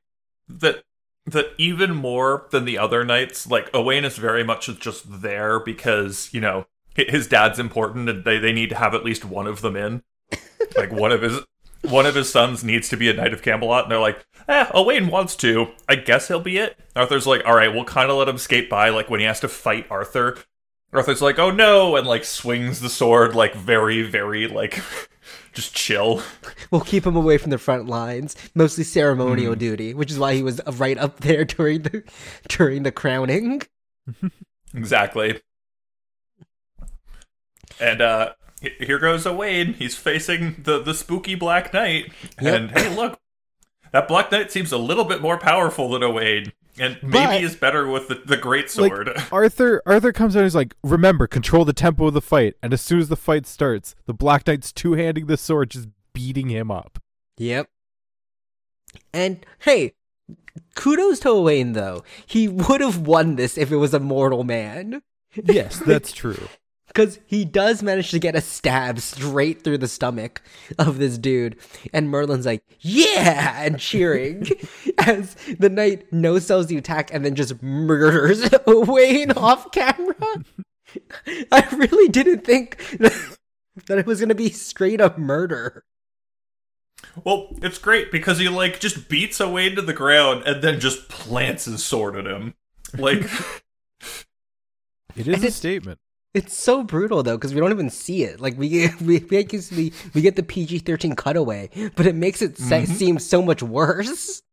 [0.47, 0.83] that
[1.27, 6.29] that even more than the other knights, like Owain is very much just there because
[6.31, 9.61] you know his dad's important and they they need to have at least one of
[9.61, 10.03] them in.
[10.77, 11.41] like one of his
[11.83, 14.67] one of his sons needs to be a knight of Camelot, and they're like, eh,
[14.73, 15.67] Owain wants to.
[15.87, 16.77] I guess he'll be it.
[16.95, 18.89] Arthur's like, all right, we'll kind of let him skate by.
[18.89, 20.37] Like when he has to fight Arthur,
[20.93, 24.81] Arthur's like, oh no, and like swings the sword like very very like
[25.57, 26.21] just chill.
[26.71, 30.43] we'll keep him away from the front lines, mostly ceremonial duty, which is why he
[30.43, 32.03] was right up there during the
[32.47, 33.61] during the crowning.
[34.73, 35.39] Exactly.
[37.79, 39.73] And uh here goes Owain.
[39.73, 42.11] He's facing the the spooky Black Knight.
[42.41, 42.53] Yep.
[42.53, 43.17] And hey, look.
[43.97, 46.53] That Black Knight seems a little bit more powerful than Owain.
[46.77, 49.09] And maybe But- is better with the, the great Like, sword.
[49.31, 52.53] Arthur Arthur comes out and he's like, remember, control the tempo of the fight.
[52.61, 55.87] And as soon as the fight starts, the Black Knight's two handing the sword, just
[56.13, 56.99] beating him up.
[57.39, 57.69] Yep.
[59.11, 59.93] And hey,
[60.75, 62.03] kudos to Owain though.
[62.27, 65.01] He would have won this if it was a mortal man.
[65.33, 66.47] Yes, that's true.
[66.97, 70.41] Because he does manage to get a stab straight through the stomach
[70.79, 71.55] of this dude.
[71.93, 74.47] And Merlin's like, yeah, and cheering
[74.97, 80.15] as the knight no sells the attack and then just murders Wayne off camera.
[81.51, 82.77] I really didn't think
[83.85, 85.83] that it was going to be straight up murder.
[87.23, 91.09] well, it's great because he like just beats Owain to the ground and then just
[91.09, 92.55] plants his sword at him.
[92.97, 93.29] Like
[95.15, 95.99] It is And a it- statement.
[96.33, 98.39] It's so brutal though because we don't even see it.
[98.39, 102.57] Like we we we basically we get the PG thirteen cutaway, but it makes it
[102.57, 104.41] se- seem so much worse.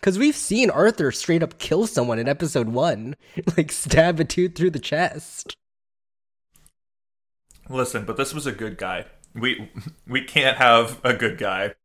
[0.00, 3.16] Because we've seen Arthur straight up kill someone in episode one,
[3.56, 5.56] like stab a tooth through the chest.
[7.70, 9.06] Listen, but this was a good guy.
[9.34, 9.70] We
[10.06, 11.76] we can't have a good guy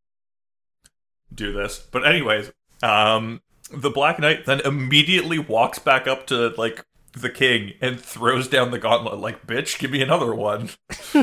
[1.34, 1.80] do this.
[1.92, 2.52] But anyways,
[2.84, 8.48] um the Black Knight then immediately walks back up to like the king and throws
[8.48, 10.70] down the gauntlet like, "Bitch, give me another one."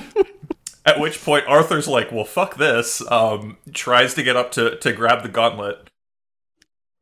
[0.84, 4.92] At which point Arthur's like, "Well, fuck this." Um tries to get up to to
[4.92, 5.90] grab the gauntlet.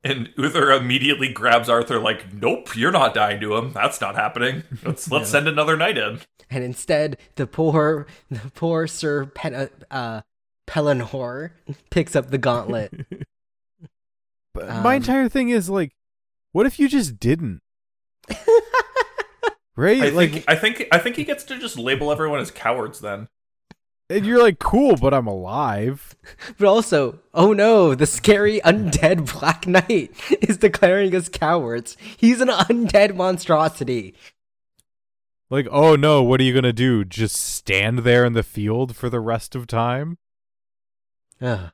[0.02, 3.72] And Uther immediately grabs Arthur like, "Nope, you're not dying to him.
[3.72, 4.64] That's not happening.
[4.84, 10.20] Let's let's send another knight in." And instead, the poor, the poor Sir Pen- uh,
[10.66, 11.50] Pellinor
[11.90, 13.06] picks up the gauntlet.
[14.54, 15.92] But my Um, entire thing is like,
[16.52, 17.60] what if you just didn't?
[19.76, 20.02] right?
[20.02, 23.00] I like, think I think I think he gets to just label everyone as cowards
[23.00, 23.28] then.
[24.08, 26.14] and you're like, cool, but I'm alive.
[26.58, 31.96] But also, oh no, the scary undead Black Knight is declaring us cowards.
[32.16, 34.14] He's an undead monstrosity.
[35.50, 37.04] Like, oh no, what are you gonna do?
[37.04, 40.18] Just stand there in the field for the rest of time?
[41.40, 41.70] Ugh.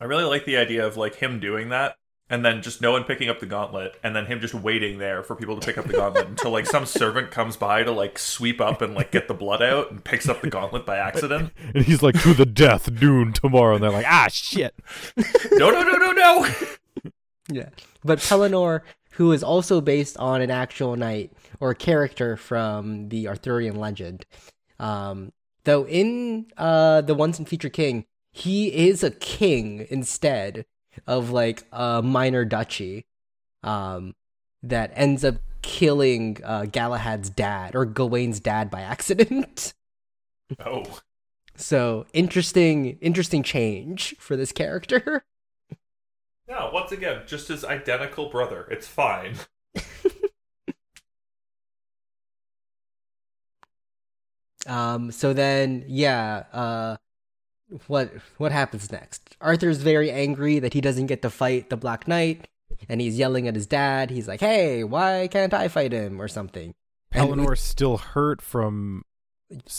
[0.00, 1.96] I really like the idea of like him doing that
[2.30, 5.22] and then just no one picking up the gauntlet and then him just waiting there
[5.22, 8.18] for people to pick up the gauntlet until like some servant comes by to like
[8.18, 11.52] sweep up and like get the blood out and picks up the gauntlet by accident.
[11.74, 13.74] And he's like, to the death, noon tomorrow.
[13.74, 14.74] And they're like, ah, shit.
[15.52, 16.48] No, no, no, no, no.
[17.50, 17.70] Yeah.
[18.04, 18.82] But Pellinore,
[19.12, 24.26] who is also based on an actual knight or a character from the Arthurian legend,
[24.78, 25.32] um,
[25.64, 28.04] though in uh, the Once and Future King,
[28.38, 30.64] he is a king instead
[31.06, 33.04] of like a minor duchy
[33.64, 34.14] um,
[34.62, 39.74] that ends up killing uh, Galahad's dad or Gawain's dad by accident.
[40.64, 41.00] Oh.
[41.56, 45.24] so interesting, interesting change for this character.
[46.48, 48.66] No, once again, just his identical brother.
[48.70, 49.34] It's fine.
[54.66, 56.96] Um, so then, yeah, uh,
[57.86, 59.36] what what happens next?
[59.40, 62.48] Arthur's very angry that he doesn't get to fight the Black Knight,
[62.88, 64.10] and he's yelling at his dad.
[64.10, 66.74] He's like, "Hey, why can't I fight him?" or something.
[67.12, 69.04] Eleanor's still hurt from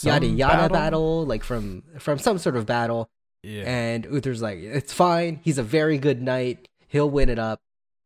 [0.02, 0.68] yada yada battle?
[0.68, 1.26] battle?
[1.26, 3.10] like from from some sort of battle.
[3.42, 3.62] Yeah.
[3.64, 5.40] And Uther's like, "It's fine.
[5.42, 6.68] He's a very good knight.
[6.88, 7.60] He'll win it up.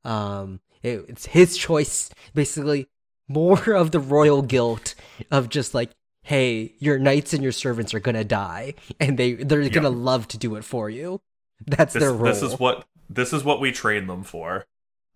[0.05, 2.11] Um, it, it's his choice.
[2.35, 2.87] Basically,
[3.29, 4.95] more of the royal guilt
[5.31, 5.91] of just like."
[6.25, 10.39] Hey, your knights and your servants are gonna die, and they they're gonna love to
[10.39, 11.21] do it for you.
[11.67, 12.25] That's This, their role.
[12.25, 14.65] this is what this is what we train them for.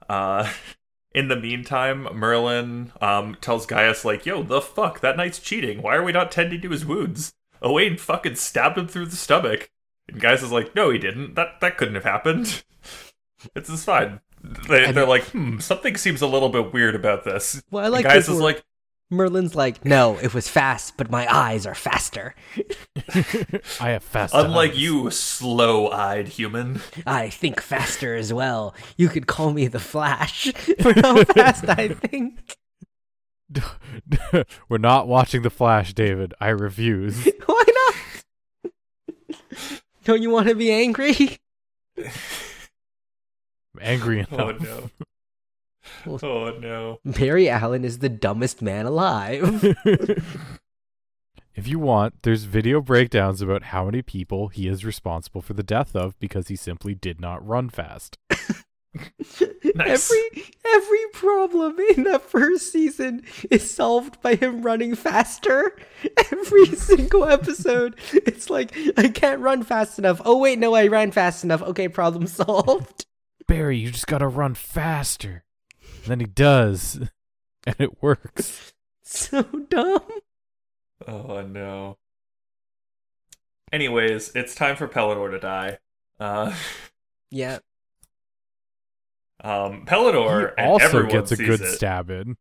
[0.09, 0.51] Uh
[1.15, 5.81] in the meantime, Merlin um tells Gaius like, "Yo, the fuck, that knight's cheating.
[5.83, 7.33] Why are we not tending to his wounds?
[7.63, 9.71] Owain fucking stabbed him through the stomach."
[10.09, 11.35] And Gaius is like, "No, he didn't.
[11.37, 12.63] That that couldn't have happened.
[13.55, 14.21] It's just fine."
[14.69, 17.89] they, they're mean- like, "Hmm, something seems a little bit weird about this." Well, I
[17.89, 18.65] like and Gaius is like,
[19.11, 22.35] Merlin's like, no, it was fast, but my eyes are faster.
[23.81, 24.35] I have fast.
[24.35, 24.79] "Unlike eyes.
[24.79, 28.75] you, slow-eyed human." I think faster as well.
[28.99, 32.57] You could call me the Flash for how fast I think.
[34.69, 36.35] We're not watching The Flash, David.
[36.39, 37.27] I refuse.
[37.47, 38.73] Why not?
[40.05, 41.39] Don't you want to be angry?
[41.97, 42.11] I'm
[43.81, 44.63] angry Oh enough.
[44.63, 44.91] no.
[46.23, 47.01] Oh no.
[47.05, 49.63] Barry Allen is the dumbest man alive.
[51.55, 55.63] if you want, there's video breakdowns about how many people he is responsible for the
[55.63, 58.19] death of because he simply did not run fast.
[59.75, 60.11] Nice.
[60.11, 65.77] Every every problem in that first season is solved by him running faster.
[66.33, 70.21] Every single episode, it's like I can't run fast enough.
[70.25, 71.63] Oh wait, no, I ran fast enough.
[71.63, 73.07] Okay, problem solved.
[73.47, 75.45] Barry, you just gotta run faster.
[76.03, 76.99] And then he does.
[77.67, 78.73] And it works.
[79.03, 80.03] So dumb.
[81.07, 81.97] Oh no.
[83.73, 85.79] Anyways, it's time for Pellinore to die.
[86.21, 86.55] Uh,
[87.31, 87.59] Yeah.
[89.43, 92.37] um, He Pellinore and also gets a good it, stab in.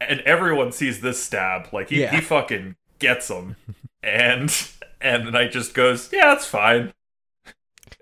[0.00, 1.72] and everyone sees this stab.
[1.72, 2.14] Like he, Yeah.
[2.14, 3.56] he fucking gets him,
[4.02, 4.54] and
[5.00, 6.92] and the knight just goes, "Yeah, it's fine."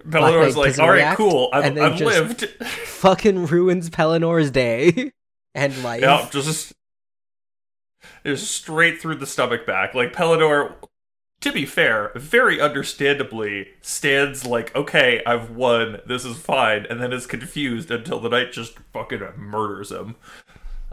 [0.05, 1.51] Knight like, "All right, cool.
[1.53, 5.12] I've, and then I've lived." Fucking ruins Pellinore's day
[5.55, 6.03] and life.
[6.03, 6.72] Yeah, just
[8.24, 9.94] just straight through the stomach back.
[9.94, 10.74] Like Pellinore,
[11.40, 17.12] to be fair, very understandably stands like, okay, I've won, this is fine, and then
[17.12, 20.16] is confused until the knight just fucking murders him.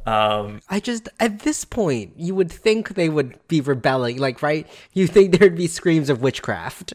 [0.05, 4.67] Um, I just at this point you would think they would be rebelling, like right?
[4.93, 6.93] You think there'd be screams of witchcraft.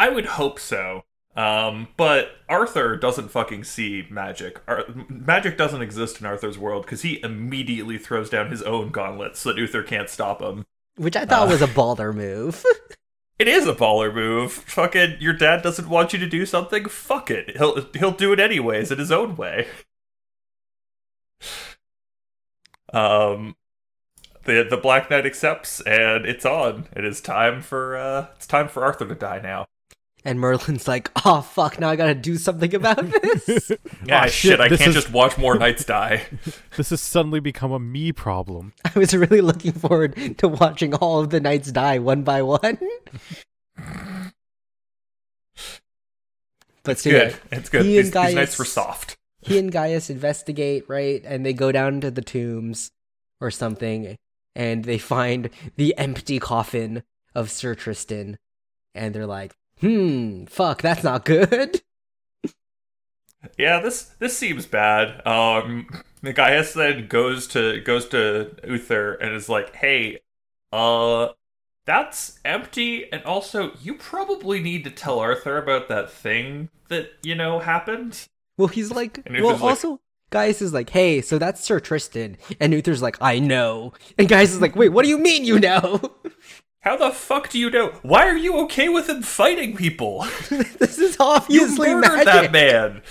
[0.00, 1.04] I would hope so.
[1.36, 4.60] Um, but Arthur doesn't fucking see magic.
[4.66, 9.36] Ar- magic doesn't exist in Arthur's world because he immediately throws down his own gauntlet
[9.36, 10.64] so that Uther can't stop him.
[10.96, 11.52] Which I thought Uh.
[11.52, 12.64] was a baller move.
[13.38, 14.52] It is a baller move.
[14.52, 16.84] Fucking your dad doesn't want you to do something.
[16.90, 17.56] Fuck it.
[17.56, 19.66] He'll he'll do it anyways in his own way.
[22.92, 23.56] Um,
[24.44, 26.88] the the Black Knight accepts, and it's on.
[26.94, 29.68] It is time for uh, it's time for Arthur to die now.
[30.24, 32.98] And Merlin's like, oh fuck, now I gotta do something about
[33.46, 33.70] this.
[34.06, 36.22] Yeah, Ah, shit, shit, I can't is- just watch more knights die.
[36.76, 38.72] This has suddenly become a me problem.
[38.84, 42.78] I was really looking forward to watching all of the knights die one by one.
[46.82, 47.32] but so Good.
[47.52, 47.82] yeah, It's good.
[47.84, 49.16] he These, and these knights Gaius- were soft.
[49.42, 51.22] he and Gaius investigate, right?
[51.24, 52.90] And they go down to the tombs
[53.40, 54.16] or something,
[54.54, 57.02] and they find the empty coffin
[57.34, 58.38] of Sir Tristan,
[58.94, 61.82] and they're like, "Hmm, fuck, that's not good."
[63.56, 65.26] Yeah, this this seems bad.
[65.26, 65.86] Um,
[66.22, 70.20] the Gaius then goes to goes to Uther and is like, "Hey,
[70.72, 71.28] uh,
[71.86, 77.34] that's empty, and also you probably need to tell Arthur about that thing that you
[77.34, 78.28] know happened."
[78.58, 80.00] Well, he's like, well, like- also.
[80.30, 82.36] Gaius is like, hey, so that's Sir Tristan.
[82.60, 83.94] And Uther's like, I know.
[84.16, 86.00] And Gaius is like, wait, what do you mean you know?
[86.82, 87.88] How the fuck do you know?
[88.02, 90.20] Why are you okay with him fighting people?
[90.48, 92.52] this is obviously You obviously murdered magic.
[92.52, 93.02] that man.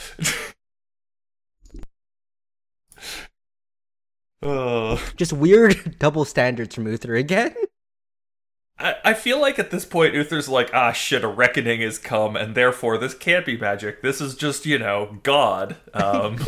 [4.41, 4.99] Ugh.
[5.15, 7.55] Just weird double standards from Uther again.
[8.77, 12.35] I, I feel like at this point Uther's like, ah shit, a reckoning has come,
[12.35, 14.01] and therefore this can't be magic.
[14.01, 15.75] This is just, you know, God.
[15.93, 16.39] Um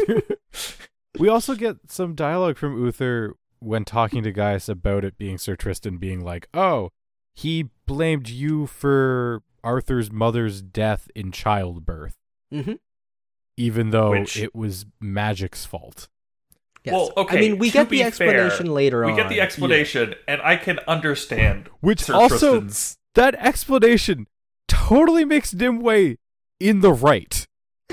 [1.20, 5.56] We also get some dialogue from Uther when talking to Gaius about it being Sir
[5.58, 6.92] Tristan being like, "Oh,
[7.34, 12.18] he blamed you for Arthur's mother's death in childbirth,
[12.54, 12.74] Mm-hmm.
[13.58, 16.08] even though Which- it was magic's fault."
[16.84, 16.94] Yes.
[16.94, 19.12] Well, okay, I mean, we get the explanation fair, later on.
[19.12, 24.26] we get the explanation, and I can understand Which Sir also Tristan's that explanation
[24.68, 26.16] totally makes Nimue
[26.60, 27.46] in the right.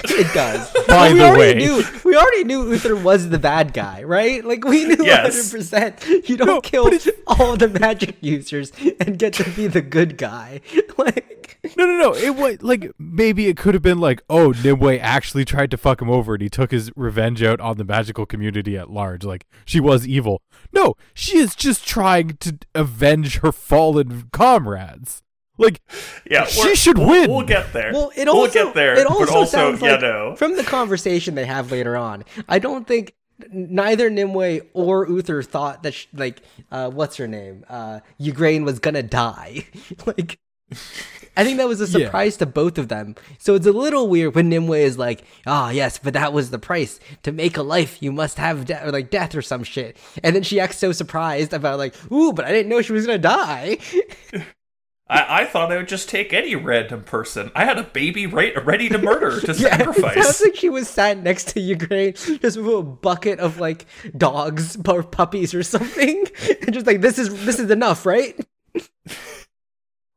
[0.04, 0.70] It does.
[0.88, 1.66] By we the already way.
[1.66, 4.44] knew we already knew Uther was the bad guy, right?
[4.44, 5.34] Like we knew Yes.
[5.34, 6.28] hundred percent.
[6.28, 6.90] You don't No, kill
[7.26, 10.60] all the magic users and get to be the good guy.
[10.98, 12.14] Like No, no, no.
[12.14, 16.02] It was like maybe it could have been like, oh, Nimue actually tried to fuck
[16.02, 19.24] him over and he took his revenge out on the magical community at large.
[19.24, 20.42] Like she was evil.
[20.72, 25.22] No, she is just trying to avenge her fallen comrades.
[25.58, 25.80] Like
[26.30, 27.30] Yeah, She we're- should we'll, win.
[27.30, 27.92] We'll get there.
[27.92, 28.94] Well, it we'll also get there.
[28.96, 30.36] it also, but also, sounds yeah, like no.
[30.36, 32.24] from the conversation they have later on.
[32.48, 33.14] I don't think
[33.52, 36.40] neither Nimue or Uther thought that sh- like
[36.70, 39.66] uh, what's her name uh, Igraine was gonna die.
[40.06, 40.38] like.
[41.36, 42.06] I think that was a Yeah.
[42.06, 43.14] surprise to both of them.
[43.38, 46.58] So it's a little weird when Nimue is like, "Ah, yes, but that was the
[46.58, 48.02] price to make a life.
[48.02, 50.90] You must have de- or like death or some shit." And then she acts so
[50.92, 53.78] surprised about like, "Ooh, but I didn't know she was gonna die."
[55.10, 57.50] I, I thought I would just take any random person.
[57.54, 60.88] I had a baby right, ready to murder, to Yeah, it sounds like she was
[60.88, 63.86] sat next to Igraine, just with a bucket of like
[64.16, 66.26] dogs or puppies or something,
[66.62, 68.38] and just like this is this is enough, right?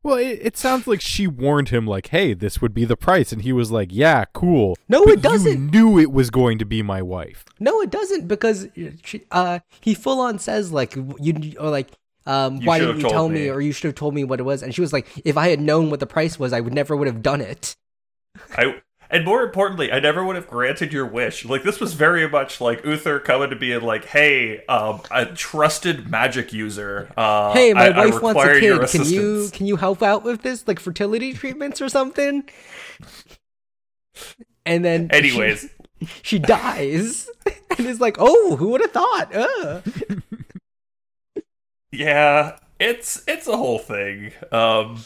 [0.04, 3.32] Well, it, it sounds like she warned him, like, "Hey, this would be the price,"
[3.32, 5.52] and he was like, "Yeah, cool." No, But it doesn't.
[5.52, 7.46] You knew it was going to be my wife.
[7.60, 8.68] No, it doesn't because
[9.04, 11.92] she, uh, he full on says like you or like
[12.26, 13.50] um why didn't you tell me me.
[13.50, 15.50] or you should have told me what it was, and she was like, if I
[15.50, 17.76] had known what the price was, I would never would have done it.
[18.56, 21.44] I and more importantly, I never would have granted your wish.
[21.44, 26.10] Like this was very much like Uther coming to be like, "Hey, um, a trusted
[26.10, 27.12] magic user.
[27.18, 28.88] Uh, hey, my I, I wife wants a kid.
[28.90, 32.48] Can you can you help out with this, like fertility treatments or something?
[34.66, 35.70] And then she- Anyways,
[36.22, 37.30] she dies
[37.78, 39.82] and is like, "Oh, who would have thought?" Uh.
[41.92, 44.32] yeah, it's it's a whole thing.
[44.52, 45.00] Um,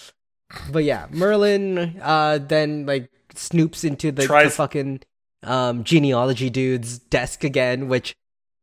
[0.71, 5.01] But yeah, Merlin uh then like snoops into the, the fucking
[5.43, 8.15] um genealogy dude's desk again, which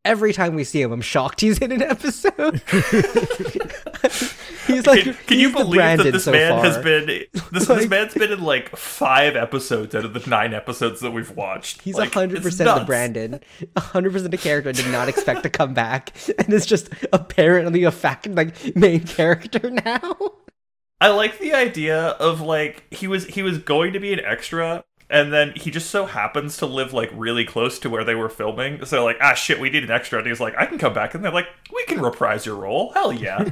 [0.04, 2.62] every time we see him, I'm shocked he's in an episode.
[4.72, 6.64] he's like, can, can you he's the believe that this so man far.
[6.64, 7.06] has been
[7.52, 11.30] this, this man's been in like five episodes out of the nine episodes that we've
[11.30, 11.82] watched.
[11.82, 12.84] He's like, hundred it's percent the.
[12.84, 13.40] Brandon,
[13.76, 17.84] hundred percent the character I did not expect to come back, and is just apparently
[17.84, 20.16] a fact like main character now.
[21.00, 24.84] I like the idea of like he was he was going to be an extra
[25.12, 28.30] and then he just so happens to live like really close to where they were
[28.30, 28.82] filming.
[28.86, 30.18] So like, ah shit, we need an extra.
[30.18, 32.92] And he's like, I can come back and they're like, we can reprise your role.
[32.94, 33.50] Hell yeah.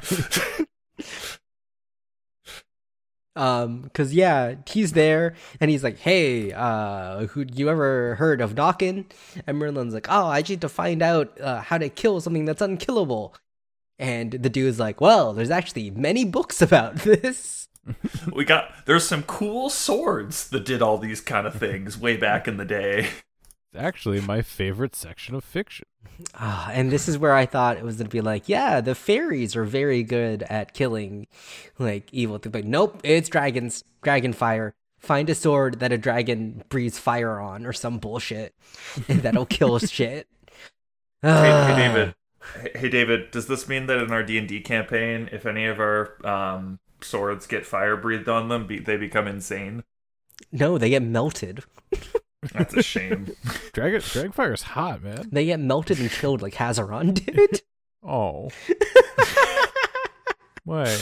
[3.37, 8.55] Um, cause yeah, he's there and he's like, "Hey, uh, who you ever heard of
[8.57, 9.07] knocking?"
[9.47, 12.61] And Merlin's like, "Oh, I need to find out uh, how to kill something that's
[12.61, 13.35] unkillable."
[13.99, 17.69] And the dude's like, "Well, there's actually many books about this."
[18.33, 22.49] we got there's some cool swords that did all these kind of things way back
[22.49, 23.09] in the day.
[23.73, 25.87] It's actually my favorite section of fiction.
[26.35, 29.55] Ah, and this is where I thought it was gonna be like, yeah, the fairies
[29.55, 31.29] are very good at killing
[31.79, 34.75] like evil things, but nope, it's dragons, dragon fire.
[34.99, 38.55] Find a sword that a dragon breathes fire on, or some bullshit,
[39.09, 40.27] and that'll kill shit.
[41.23, 41.67] Hey, Ah.
[41.69, 42.15] hey David.
[42.61, 45.67] Hey, hey David, does this mean that in our D and D campaign, if any
[45.67, 49.85] of our um, swords get fire breathed on them, be- they become insane?
[50.51, 51.63] No, they get melted.
[52.53, 53.33] That's a shame.
[53.73, 55.29] Dragon Dragonfire's hot, man.
[55.31, 57.63] They get melted and killed like Hazaron did.
[58.03, 58.51] Oh.
[60.65, 60.97] Why?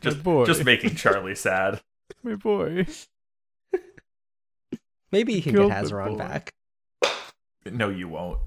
[0.00, 0.46] just, boy.
[0.46, 1.80] just making Charlie sad.
[2.22, 2.86] My boy.
[5.10, 6.52] Maybe he can Killed get the Hazaron back.
[7.70, 8.40] No, you won't.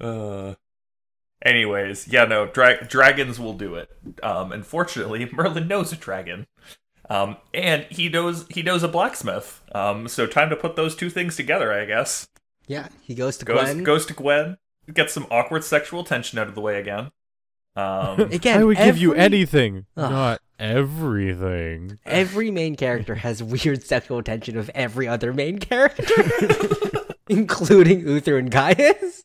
[0.00, 0.54] uh.
[1.42, 3.88] Anyways, yeah, no, dra- dragons will do it.
[4.22, 6.46] Um, unfortunately, Merlin knows a dragon,
[7.10, 9.60] um, and he knows he knows a blacksmith.
[9.74, 12.26] Um, so time to put those two things together, I guess.
[12.66, 13.82] Yeah, he goes to Goes Gwen.
[13.84, 14.56] goes to Gwen,
[14.94, 17.10] gets some awkward sexual tension out of the way again.
[17.76, 20.10] Um, Again, I would give you anything, Ugh.
[20.10, 21.98] not everything.
[22.04, 26.04] Every main character has weird sexual tension of every other main character,
[27.28, 29.24] including Uther and Gaius.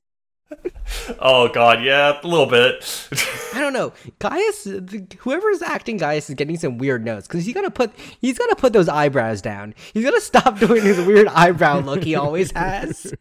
[1.20, 3.10] Oh god, yeah, a little bit.
[3.54, 3.93] I don't know.
[4.20, 7.91] Gaius, the, whoever's acting Gaius is getting some weird notes because he's gotta put
[8.22, 9.74] he's gotta put those eyebrows down.
[9.93, 13.14] He's gotta stop doing his weird eyebrow look he always has.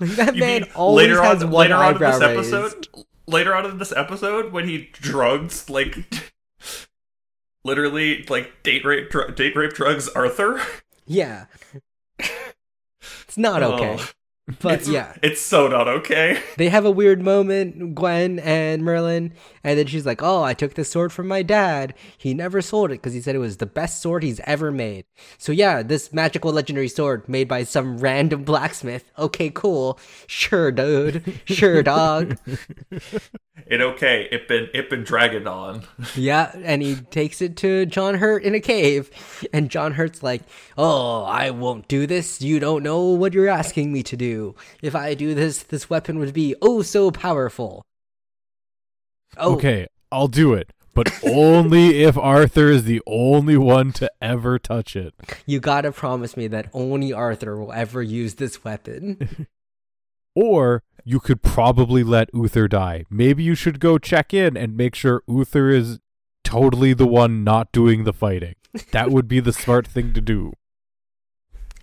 [0.00, 2.54] Like, that You man always later has on, one later on in eyebrow this raised.
[2.54, 2.88] episode,
[3.26, 5.98] later on in this episode, when he drugs like
[7.64, 10.60] literally like date rape, dr- date rape drugs Arthur.
[11.06, 11.46] Yeah,
[12.18, 13.96] it's not okay.
[14.00, 14.08] Oh,
[14.60, 16.42] But it's, yeah, it's so not okay.
[16.56, 19.32] they have a weird moment, Gwen and Merlin,
[19.62, 21.94] and then she's like, "Oh, I took this sword from my dad.
[22.16, 25.04] He never sold it because he said it was the best sword he's ever made."
[25.38, 29.04] So yeah, this magical legendary sword made by some random blacksmith.
[29.18, 29.98] Okay, cool.
[30.26, 31.40] Sure, dude.
[31.44, 32.38] Sure, dog.
[33.66, 34.28] It okay.
[34.30, 35.84] It been it been dragging on.
[36.14, 39.10] yeah, and he takes it to John Hurt in a cave,
[39.52, 40.42] and John Hurt's like,
[40.76, 42.40] "Oh, I won't do this.
[42.40, 44.54] You don't know what you're asking me to do.
[44.82, 47.82] If I do this, this weapon would be oh so powerful."
[49.36, 54.58] Oh, Okay, I'll do it, but only if Arthur is the only one to ever
[54.58, 55.14] touch it.
[55.46, 59.46] You gotta promise me that only Arthur will ever use this weapon.
[60.40, 63.04] Or you could probably let Uther die.
[63.10, 65.98] Maybe you should go check in and make sure Uther is
[66.44, 68.54] totally the one not doing the fighting.
[68.92, 70.54] That would be the smart thing to do.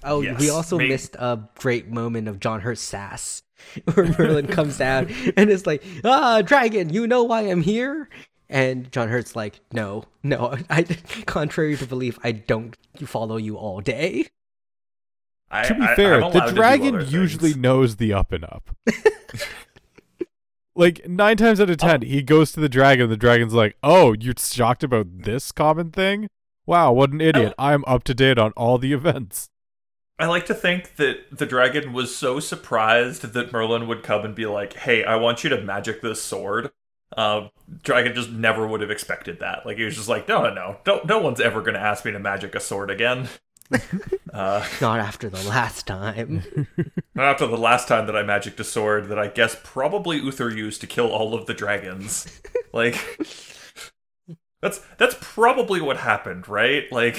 [0.04, 3.44] Oh, we also may- missed a great moment of John Hurt's sass,
[3.94, 8.10] where Merlin comes down and is like, "Ah, dragon, you know why I'm here."
[8.50, 10.84] And John Hurt's like, "No, no, I,
[11.26, 14.28] contrary to belief, I don't follow you all day."
[15.50, 17.62] I, to be I- fair, the dragon usually things.
[17.62, 18.70] knows the up and up.
[20.76, 23.10] like nine times out of ten, he goes to the dragon.
[23.10, 26.30] The dragon's like, "Oh, you're shocked about this common thing?
[26.66, 27.54] Wow, what an idiot!
[27.58, 29.50] I'm up to date on all the events."
[30.20, 34.36] I like to think that the dragon was so surprised that Merlin would come and
[34.36, 36.72] be like, "Hey, I want you to magic this sword."
[37.16, 37.52] Um,
[37.84, 39.66] dragon just never would have expected that.
[39.66, 42.04] Like he was just like, "No, no, no, no, no one's ever going to ask
[42.04, 43.30] me to magic a sword again."
[44.34, 46.44] uh, Not after the last time.
[47.16, 50.50] not after the last time that I magicked a sword that I guess probably Uther
[50.50, 52.42] used to kill all of the dragons.
[52.74, 52.96] like
[54.62, 56.84] that's that's probably what happened, right?
[56.92, 57.18] Like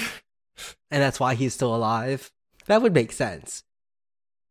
[0.91, 2.31] and that's why he's still alive.
[2.65, 3.63] That would make sense.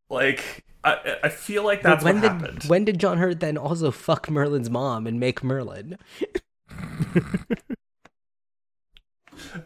[0.08, 2.64] like I I feel like But that's when what did happened.
[2.64, 5.98] when did John Hurt then also fuck Merlin's mom and make Merlin?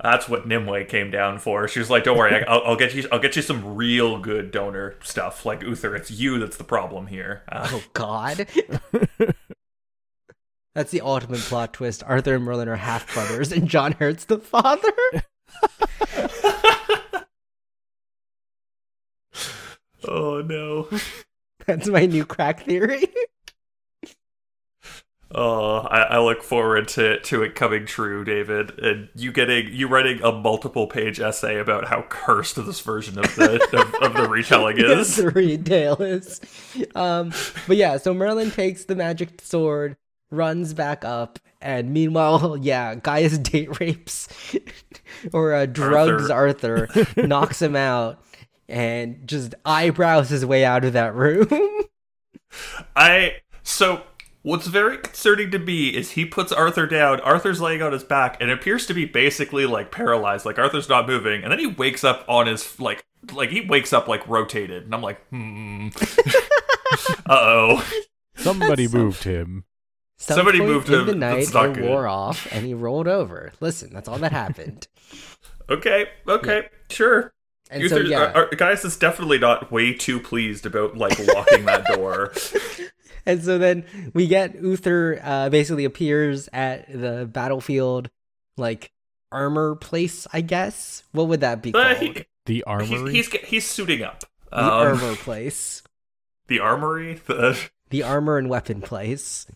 [0.02, 1.68] That's what Nimue came down for.
[1.68, 3.06] She was like, "Don't worry, I'll, I'll get you.
[3.12, 5.94] I'll get you some real good donor stuff, like Uther.
[5.96, 8.46] It's you that's the problem here." Uh, Oh God.
[10.74, 12.02] That's the ultimate plot twist.
[12.04, 14.88] Arthur and Merlin are half brothers, and John Hurt's the father.
[20.08, 20.88] oh no!
[21.66, 23.06] That's my new crack theory.
[25.34, 29.88] Oh, I, I look forward to to it coming true, David, and you getting you
[29.88, 34.28] writing a multiple page essay about how cursed this version of the of, of the
[34.28, 35.16] retelling is.
[35.16, 36.40] the retail is.
[36.94, 37.32] Um,
[37.66, 39.96] but yeah, so Merlin takes the magic sword,
[40.30, 44.28] runs back up, And meanwhile, yeah, Gaius date rapes
[45.32, 48.22] or uh, drugs Arthur, knocks him out,
[48.68, 51.48] and just eyebrows his way out of that room.
[52.94, 54.02] I so
[54.42, 57.20] what's very concerning to me is he puts Arthur down.
[57.20, 61.06] Arthur's laying on his back and appears to be basically like paralyzed, like Arthur's not
[61.06, 64.84] moving, and then he wakes up on his like like he wakes up like rotated,
[64.84, 65.88] and I'm like, hmm.
[67.26, 67.88] uh oh.
[68.36, 69.64] Somebody moved him.
[70.18, 71.06] Some Somebody point moved in him.
[71.06, 71.36] the night.
[71.36, 71.84] That's not it good.
[71.88, 73.52] wore off, and he rolled over.
[73.60, 74.88] Listen, that's all that happened.
[75.70, 77.32] Okay, okay, sure.
[77.70, 81.18] And Uther, so yeah, uh, uh, Gaius is definitely not way too pleased about like
[81.28, 82.32] locking that door.
[83.26, 88.10] and so then we get Uther uh, basically appears at the battlefield,
[88.56, 88.90] like
[89.30, 91.04] armor place, I guess.
[91.12, 91.96] What would that be Uh, called?
[91.98, 92.12] he,
[92.46, 93.12] The he's, armory.
[93.12, 94.24] he's he's suiting up.
[94.50, 95.82] the Um, armor place,
[96.48, 97.20] the armory.
[97.26, 97.58] The
[97.90, 99.46] the armor and weapon place,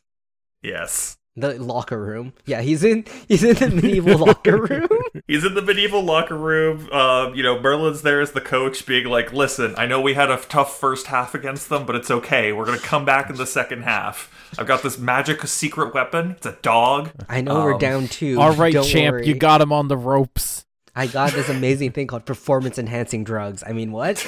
[0.63, 1.17] yes.
[1.37, 2.33] The locker room.
[2.47, 4.89] Yeah, he's in he's in the medieval locker room.
[5.27, 6.91] He's in the medieval locker room.
[6.93, 10.31] Um, you know, Merlin's there as the coach, being like, "Listen, I know we had
[10.31, 12.53] a tough first half against them, but it's okay.
[12.53, 14.33] We're gonna come back in the second half.
[14.59, 16.33] I've got this magic secret weapon.
[16.33, 17.11] It's a dog.
[17.29, 18.41] I know we're Um, down two.
[18.41, 19.27] All right, Don't champ, worry.
[19.27, 20.65] you got him on the ropes.
[20.95, 23.63] I got this amazing thing called performance enhancing drugs.
[23.67, 24.25] I mean, what?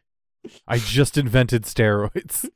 [0.66, 2.48] I just invented steroids.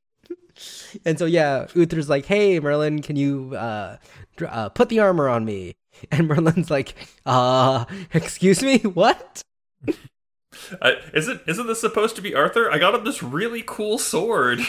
[1.05, 3.97] And so yeah, Uther's like, "Hey, Merlin, can you uh,
[4.47, 5.77] uh put the armor on me?"
[6.11, 9.43] And Merlin's like, "Uh, excuse me, what?"
[10.81, 12.71] Uh, isn't isn't this supposed to be Arthur?
[12.71, 14.61] I got him this really cool sword.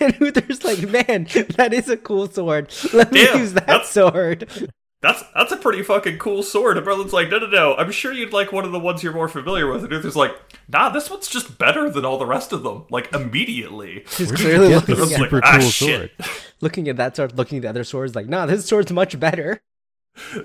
[0.00, 2.72] And Uther's like, "Man, that is a cool sword.
[2.92, 4.70] Let me Damn, use that that's- sword."
[5.02, 6.78] That's that's a pretty fucking cool sword.
[6.78, 7.76] And Merlin's like, no, no, no.
[7.76, 9.84] I'm sure you'd like one of the ones you're more familiar with.
[9.84, 10.34] And Uther's like,
[10.68, 12.86] nah, this one's just better than all the rest of them.
[12.90, 14.04] Like immediately.
[14.16, 16.12] He's clearly get looking this at, like, super ah, cool shit.
[16.18, 16.30] sword?
[16.60, 19.62] looking at that sword, looking at the other swords, like, "Nah, this sword's much better."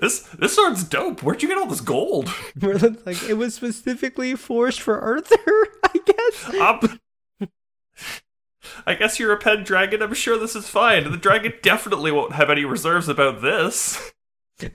[0.00, 1.22] This this sword's dope.
[1.22, 2.30] Where'd you get all this gold?
[2.54, 5.36] Merlin's like, "It was specifically forged for Arthur,
[5.82, 7.00] I guess." Um,
[8.86, 10.02] I guess you're a Pendragon.
[10.02, 11.10] I'm sure this is fine.
[11.10, 14.11] The dragon definitely won't have any reserves about this.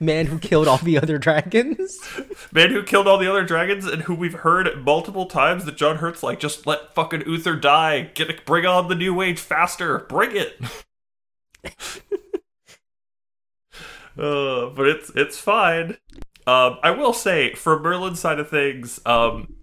[0.00, 1.98] Man who killed all the other dragons.
[2.52, 5.96] Man who killed all the other dragons and who we've heard multiple times that John
[5.96, 8.10] Hurt's like, just let fucking Uther die.
[8.14, 10.00] Get bring on the new age faster.
[10.00, 10.60] Bring it.
[14.18, 15.96] uh, but it's it's fine.
[16.46, 19.54] Um, I will say, for Merlin's side of things, um,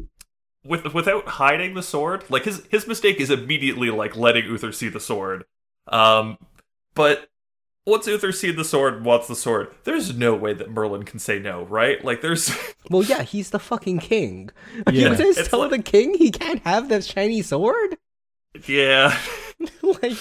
[0.64, 4.90] with without hiding the sword, like his his mistake is immediately like letting Uther see
[4.90, 5.46] the sword.
[5.88, 6.38] Um,
[6.96, 7.30] but
[7.86, 11.40] once Uther sees the sword wants the sword, there's no way that Merlin can say
[11.40, 12.04] no, right?
[12.04, 12.52] Like there's
[12.90, 14.50] Well, yeah, he's the fucking king.
[14.88, 15.12] Are Yeah.
[15.12, 17.98] you gonna It's tell like- the king he can't have the shiny sword?
[18.68, 19.18] yeah.
[19.82, 20.18] like,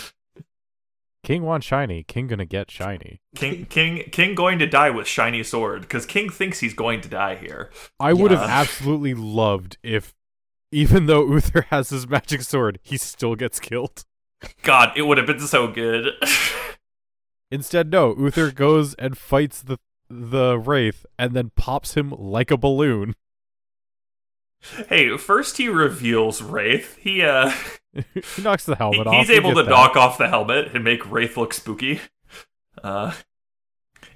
[1.22, 2.02] King wants shiny.
[2.02, 3.20] King gonna get shiny.
[3.34, 7.08] King King King going to die with shiny sword because King thinks he's going to
[7.08, 7.70] die here.
[7.98, 10.14] I would have absolutely loved if,
[10.70, 14.04] even though Uther has his magic sword, he still gets killed.
[14.62, 16.08] God, it would have been so good.
[17.54, 18.14] Instead, no.
[18.16, 19.78] Uther goes and fights the
[20.10, 23.14] the wraith and then pops him like a balloon.
[24.88, 26.96] hey, first he reveals Wraith.
[26.96, 27.52] He uh
[28.36, 29.14] he knocks the he- helmet off.
[29.14, 29.70] he's able to that.
[29.70, 32.00] knock off the helmet and make Wraith look spooky.
[32.82, 33.12] Uh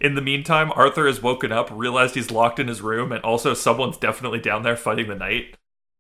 [0.01, 3.53] in the meantime, Arthur has woken up, realized he's locked in his room, and also
[3.55, 5.57] someone's definitely down there fighting the knight.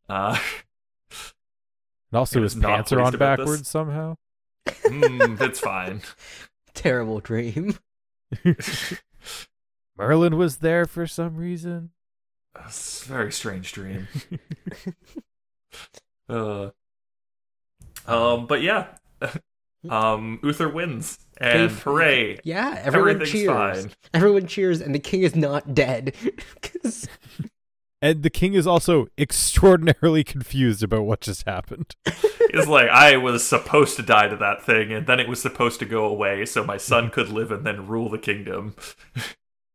[0.08, 0.38] Uh,
[2.12, 3.44] And also, his pants are on about this.
[3.44, 4.16] backwards somehow.
[4.68, 6.00] mm, it's fine.
[6.78, 7.76] terrible dream.
[9.96, 11.90] Merlin was there for some reason.
[12.66, 14.08] It's a very strange dream.
[16.28, 16.70] uh,
[18.06, 18.86] um, but yeah,
[19.88, 22.38] um, Uther wins, and Faith- hooray!
[22.44, 23.82] Yeah, everyone Everything's cheers.
[23.84, 23.90] fine.
[24.14, 26.14] Everyone cheers, and the king is not dead.
[26.62, 27.08] 'Cause-
[28.00, 31.96] And the king is also extraordinarily confused about what just happened.
[32.50, 35.80] It's like I was supposed to die to that thing, and then it was supposed
[35.80, 38.74] to go away, so my son could live and then rule the kingdom.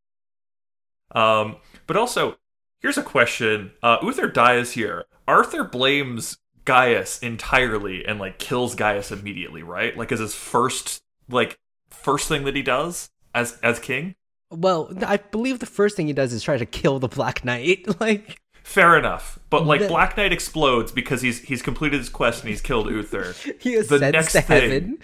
[1.11, 2.37] um, but also,
[2.79, 5.05] here's a question: uh, Uther dies here.
[5.27, 9.95] Arthur blames Gaius entirely and like kills Gaius immediately, right?
[9.95, 11.59] Like as his first, like
[11.91, 14.15] first thing that he does as as king.
[14.55, 17.85] Well, I believe the first thing he does is try to kill the Black Knight.
[17.99, 22.41] Like, Fair enough, but like The- Black Knight explodes because he's he's completed his quest
[22.41, 23.35] and he's killed Uther.
[23.59, 24.97] he ascends next to thing- heaven.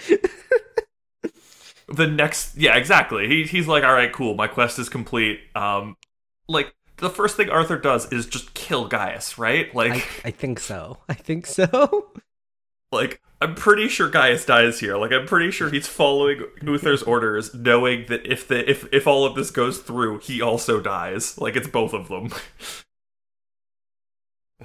[1.91, 5.97] the next yeah exactly he, he's like all right cool my quest is complete um
[6.47, 9.91] like the first thing arthur does is just kill gaius right like
[10.23, 10.99] I, I think so.
[11.09, 12.11] I think so.
[12.91, 14.97] like I'm pretty sure Gaius dies here.
[14.97, 19.25] Like I'm pretty sure he's following Uther's orders, knowing that if the if if all
[19.25, 21.37] of this goes through, he also dies.
[21.37, 22.31] Like it's both of them.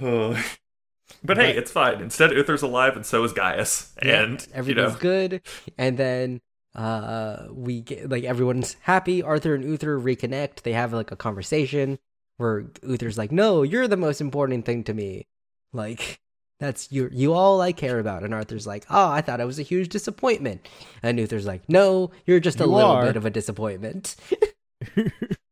[0.01, 0.37] Ugh.
[1.23, 2.01] but hey, it's fine.
[2.01, 3.93] Instead, Uther's alive, and so is Gaius.
[4.03, 5.41] Yeah, And you know, good.
[5.77, 6.41] And then
[6.75, 9.23] uh we get like everyone's happy.
[9.23, 10.63] Arthur and Uther reconnect.
[10.63, 11.97] They have like a conversation
[12.37, 15.27] where Uther's like, "No, you're the most important thing to me.
[15.71, 16.19] Like
[16.59, 19.59] that's you you all I care about." And Arthur's like, "Oh, I thought I was
[19.59, 20.67] a huge disappointment."
[21.03, 24.15] And Uther's like, "No, you're just a You little are." bit of a disappointment."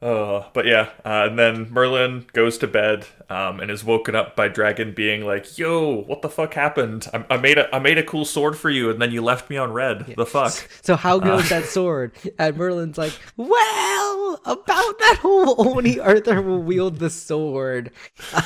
[0.00, 4.36] Uh, but yeah, uh, and then Merlin goes to bed um, and is woken up
[4.36, 7.08] by Dragon being like, "Yo, what the fuck happened?
[7.12, 9.50] I, I made a I made a cool sword for you, and then you left
[9.50, 10.14] me on red.
[10.16, 11.36] The fuck." So how good Uh.
[11.36, 12.12] was that sword?
[12.38, 17.90] And Merlin's like, well, about that whole only Arthur will wield the sword.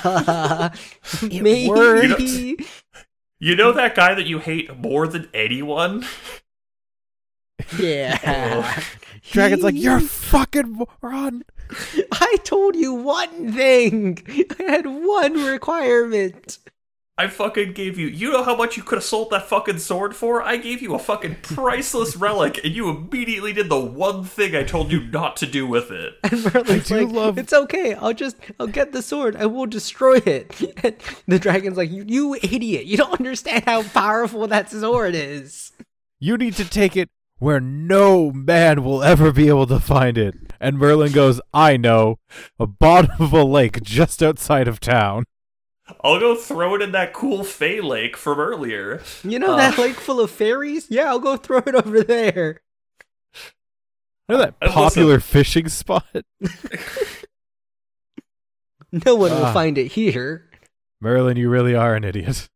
[0.04, 0.70] Uh,
[1.22, 1.68] maybe.
[1.68, 2.20] worked.
[3.38, 6.04] You know that guy that you hate more than anyone?
[7.78, 8.80] Yeah.
[9.30, 11.44] Dragon's like, you're a fucking moron.
[12.12, 14.18] I told you one thing.
[14.58, 16.58] I had one requirement.
[17.18, 18.06] I fucking gave you.
[18.08, 20.42] You know how much you could have sold that fucking sword for?
[20.42, 24.62] I gave you a fucking priceless relic, and you immediately did the one thing I
[24.64, 26.14] told you not to do with it.
[26.24, 27.94] And Merlin's I do like, love- it's okay.
[27.94, 29.36] I'll just, I'll get the sword.
[29.36, 30.58] I will destroy it.
[30.82, 30.96] And
[31.28, 32.86] the dragon's like, you, you idiot.
[32.86, 35.72] You don't understand how powerful that sword is.
[36.18, 37.10] You need to take it
[37.42, 40.32] where no man will ever be able to find it.
[40.60, 42.20] And Merlin goes, I know,
[42.56, 45.24] a bottom of a lake just outside of town.
[46.04, 49.02] I'll go throw it in that cool Fey lake from earlier.
[49.24, 49.56] You know Uh.
[49.56, 50.86] that lake full of fairies?
[50.88, 52.60] Yeah, I'll go throw it over there.
[54.28, 54.74] You know that Uh, listen.
[54.74, 56.06] popular fishing spot?
[58.92, 59.52] No one will Ah.
[59.54, 60.48] find it here.
[61.00, 62.48] Merlin, you really are an idiot.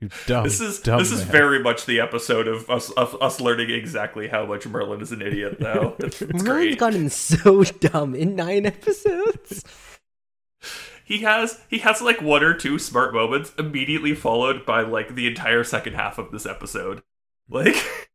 [0.00, 0.44] You dumb.
[0.44, 4.28] This is dumb this is very much the episode of us of us learning exactly
[4.28, 5.58] how much Merlin is an idiot.
[5.58, 6.78] Though it's, it's Merlin's great.
[6.78, 9.64] gotten so dumb in nine episodes.
[11.04, 15.26] he has he has like one or two smart moments immediately followed by like the
[15.26, 17.02] entire second half of this episode.
[17.50, 17.76] Like,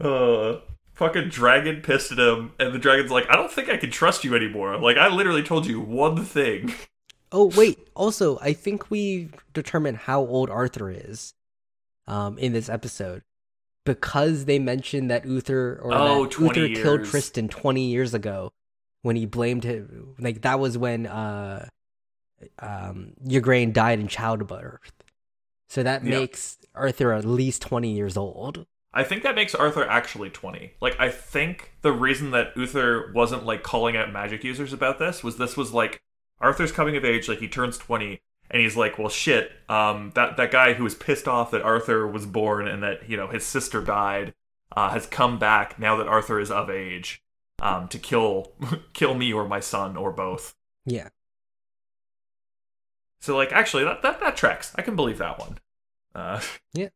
[0.00, 0.60] uh,
[0.94, 4.24] fucking dragon pissed at him, and the dragon's like, "I don't think I can trust
[4.24, 6.72] you anymore." Like, I literally told you one thing.
[7.32, 11.32] Oh wait, also I think we determined how old Arthur is,
[12.06, 13.22] um, in this episode,
[13.86, 17.04] because they mentioned that Uther or Oh, that 20 Uther killed.
[17.04, 18.52] Tristan twenty years ago,
[19.02, 20.14] when he blamed him.
[20.18, 21.68] Like that was when uh,
[22.58, 24.92] um, Igraine died in childbirth.
[25.68, 26.18] So that Yeah.
[26.20, 28.66] makes Arthur at least twenty years old.
[28.92, 30.72] I think that makes Arthur actually 20.
[30.80, 35.22] Like, I think the reason that Uther wasn't, like, calling out magic users about this
[35.22, 36.02] was this was, like,
[36.40, 38.20] Arthur's coming of age, like, he turns 20,
[38.50, 42.06] and he's like, well, shit, um, that, that guy who was pissed off that Arthur
[42.06, 44.34] was born and that, you know, his sister died,
[44.76, 47.22] uh, has come back now that Arthur is of age,
[47.60, 48.52] um, to kill,
[48.92, 50.54] kill me or my son or both.
[50.84, 51.08] Yeah.
[53.20, 54.72] So, like, actually, that, that, that tracks.
[54.76, 55.58] I can believe that one.
[56.14, 56.40] Uh,
[56.72, 56.88] Yeah.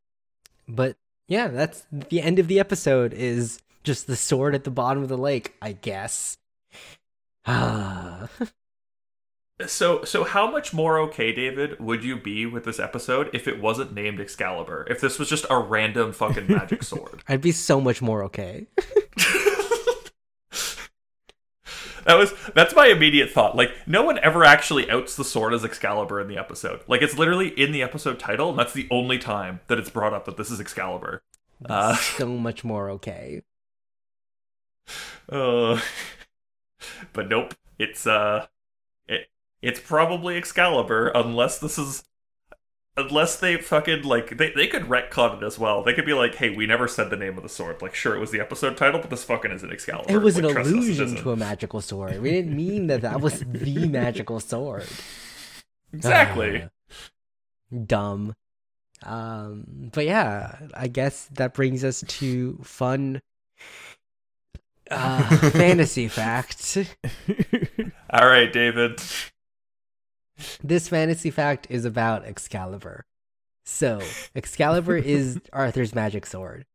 [0.67, 0.97] But
[1.29, 5.09] yeah, that's the end of the episode is just the sword at the bottom of
[5.11, 6.39] the lake, I guess.
[7.47, 8.29] Ah.
[9.67, 13.61] So, so how much more okay, David, would you be with this episode if it
[13.61, 14.85] wasn't named Excalibur?
[14.91, 17.23] If this was just a random fucking magic sword?
[17.29, 18.67] I'd be so much more okay.
[22.05, 23.55] that was that's my immediate thought.
[23.55, 26.81] Like, no one ever actually outs the sword as Excalibur in the episode.
[26.89, 30.13] Like, it's literally in the episode title, and that's the only time that it's brought
[30.13, 31.23] up that this is Excalibur.
[31.65, 31.95] Uh.
[32.19, 33.43] so much more okay.
[35.29, 35.81] Uh,
[37.13, 38.47] but nope, it's uh,
[39.07, 39.29] it
[39.65, 42.05] it's probably Excalibur unless this is.
[42.97, 45.83] Unless they fucking like they, they could retcon it as well.
[45.83, 47.83] They could be like, "Hey, we never said the name of the sword.
[47.83, 50.45] Like, sure, it was the episode title, but this fucking isn't Excalibur." It was an
[50.45, 52.23] Like, it allusion to a magical sword.
[52.23, 54.87] We didn't mean that that was the magical sword.
[55.93, 56.69] exactly.
[56.69, 58.35] Ah, dumb.
[59.03, 63.21] Um, but yeah, I guess that brings us to fun
[64.89, 66.79] uh, fantasy fact.
[68.11, 69.01] All right, David.
[70.62, 73.05] This fantasy fact is about Excalibur.
[73.64, 74.01] So,
[74.35, 76.66] Excalibur is Arthur's magic sword.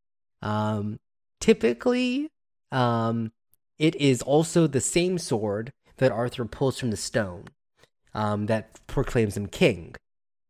[0.41, 0.99] Um,
[1.39, 2.29] typically,
[2.71, 3.31] um,
[3.77, 7.45] it is also the same sword that Arthur pulls from the stone
[8.13, 9.95] um, that proclaims him king.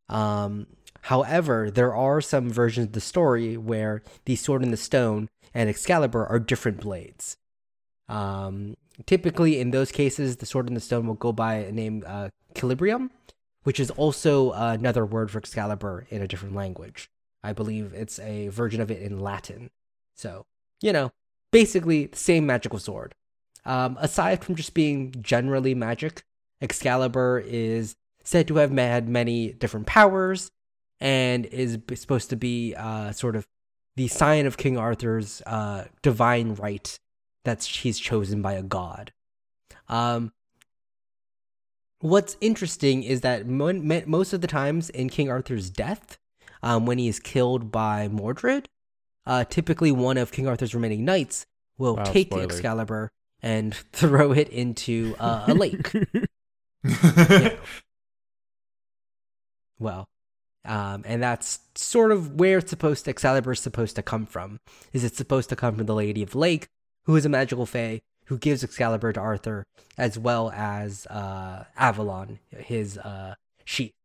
[0.07, 0.67] Um,
[1.01, 5.69] however, there are some versions of the story where the sword and the stone and
[5.69, 7.37] Excalibur are different blades.
[8.07, 12.03] Um, typically, in those cases, the sword and the stone will go by a name
[12.05, 12.29] uh,
[12.59, 13.09] Calibrium,
[13.63, 17.09] which is also another word for Excalibur in a different language.
[17.43, 19.69] I believe it's a version of it in Latin.
[20.15, 20.45] So,
[20.81, 21.11] you know,
[21.51, 23.15] basically the same magical sword.
[23.65, 26.23] Um, aside from just being generally magic,
[26.61, 30.51] Excalibur is said to have had many different powers
[30.99, 33.47] and is supposed to be uh, sort of
[33.95, 36.99] the sign of King Arthur's uh, divine right
[37.43, 39.11] that's he's chosen by a god.
[39.87, 40.31] Um,
[41.99, 46.17] what's interesting is that mo- mo- most of the times in King Arthur's death,
[46.63, 48.67] um, when he is killed by Mordred,
[49.25, 51.45] uh, typically one of King Arthur's remaining knights
[51.77, 52.55] will Wow, take the spoilers.
[52.55, 55.91] Excalibur and throw it into uh, a lake.
[59.79, 60.07] well,
[60.65, 64.59] um, and that's sort of where it's supposed to Excalibur is supposed to come from.
[64.93, 66.67] Is it supposed to come from the Lady of the Lake,
[67.05, 69.65] who is a magical fae who gives Excalibur to Arthur,
[69.97, 73.33] as well as uh, Avalon, his uh,
[73.65, 73.95] sheath,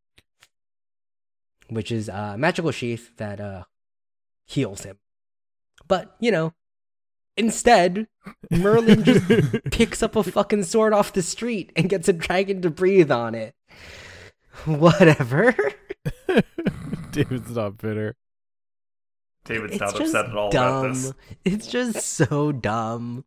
[1.69, 3.65] which is a magical sheath that uh,
[4.45, 4.97] heals him.
[5.87, 6.53] But you know,
[7.37, 8.07] instead,
[8.51, 9.27] Merlin just
[9.71, 13.35] picks up a fucking sword off the street and gets a dragon to breathe on
[13.35, 13.53] it.
[14.65, 15.55] Whatever.
[17.11, 18.15] David's not bitter.
[19.43, 21.13] David's It's not upset at all about this.
[21.43, 23.23] It's just so dumb.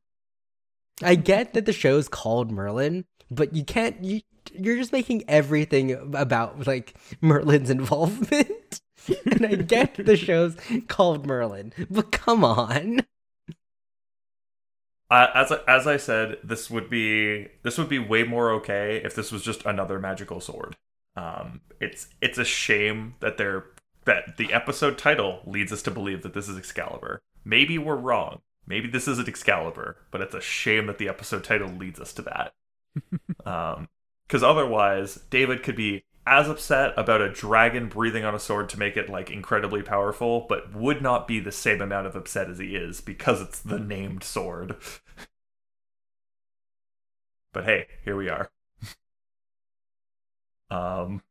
[1.02, 4.02] I get that the show's called Merlin, but you can't.
[4.02, 4.20] You
[4.52, 8.80] you're just making everything about like Merlin's involvement.
[9.30, 10.56] and I get the show's
[10.88, 13.00] called Merlin, but come on.
[15.10, 19.14] Uh, as as I said, this would be this would be way more okay if
[19.14, 20.76] this was just another magical sword.
[21.16, 23.64] Um, it's it's a shame that they're
[24.04, 27.20] that the episode title leads us to believe that this is Excalibur.
[27.44, 28.40] Maybe we're wrong.
[28.68, 32.22] Maybe this isn't Excalibur, but it's a shame that the episode title leads us to
[32.22, 32.52] that.
[33.46, 33.88] um,
[34.26, 38.78] because otherwise, David could be as upset about a dragon breathing on a sword to
[38.78, 42.58] make it like incredibly powerful, but would not be the same amount of upset as
[42.58, 44.76] he is because it's the named sword.
[47.54, 48.50] but hey, here we are.
[50.70, 51.22] um.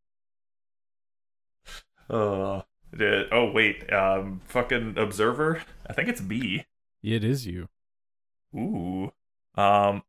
[2.10, 2.64] Uh.
[3.00, 3.94] oh wait.
[3.94, 4.42] Um.
[4.46, 5.62] Fucking observer.
[5.86, 6.66] I think it's B.
[7.08, 7.70] It is you.
[8.54, 9.14] Ooh.
[9.56, 10.04] Um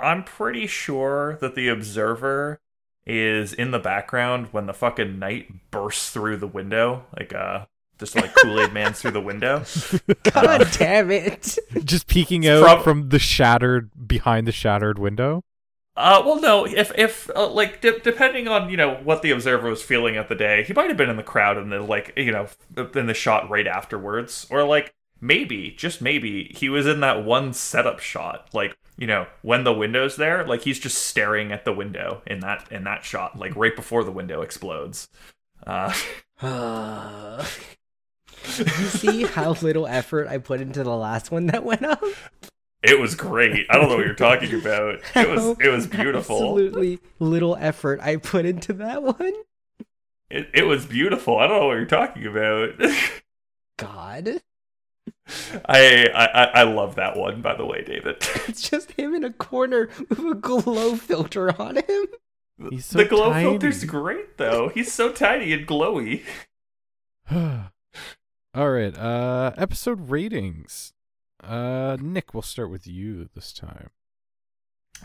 [0.00, 2.60] I'm pretty sure that the observer
[3.06, 7.66] is in the background when the fucking knight bursts through the window, like uh
[7.98, 9.64] just like Kool-Aid man's through the window.
[10.24, 11.58] God damn it.
[11.84, 15.44] Just peeking out prob- from the shattered behind the shattered window.
[15.94, 19.68] Uh well no, if if uh, like de- depending on, you know, what the observer
[19.68, 22.14] was feeling at the day, he might have been in the crowd and then like,
[22.16, 22.48] you know,
[22.94, 27.52] in the shot right afterwards or like maybe, just maybe he was in that one
[27.52, 31.72] setup shot like you know when the window's there like he's just staring at the
[31.72, 35.08] window in that in that shot like right before the window explodes
[35.66, 35.92] uh
[38.58, 42.02] you see how little effort I put into the last one that went up?
[42.82, 46.36] it was great i don't know what you're talking about it was it was beautiful
[46.36, 49.32] Absolutely little effort I put into that one.
[50.30, 52.70] it, it was beautiful i don't know what you're talking about
[53.76, 54.40] God.
[55.64, 58.16] I, I I- I love that one by the way david
[58.48, 62.06] It's just him in a corner with a glow filter on him.
[62.70, 63.44] He's so the glow tiny.
[63.48, 66.22] filter's great though he's so tiny and glowy
[68.54, 68.96] All right.
[68.96, 70.92] Uh episode ratings.
[71.42, 73.90] Uh Nick, we'll start with you this time.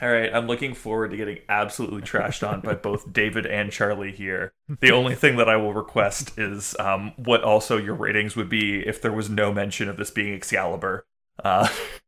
[0.01, 4.13] All right, I'm looking forward to getting absolutely trashed on by both David and Charlie
[4.13, 4.53] here.
[4.79, 8.79] The only thing that I will request is um, what also your ratings would be
[8.79, 11.05] if there was no mention of this being Excalibur,
[11.43, 11.67] uh,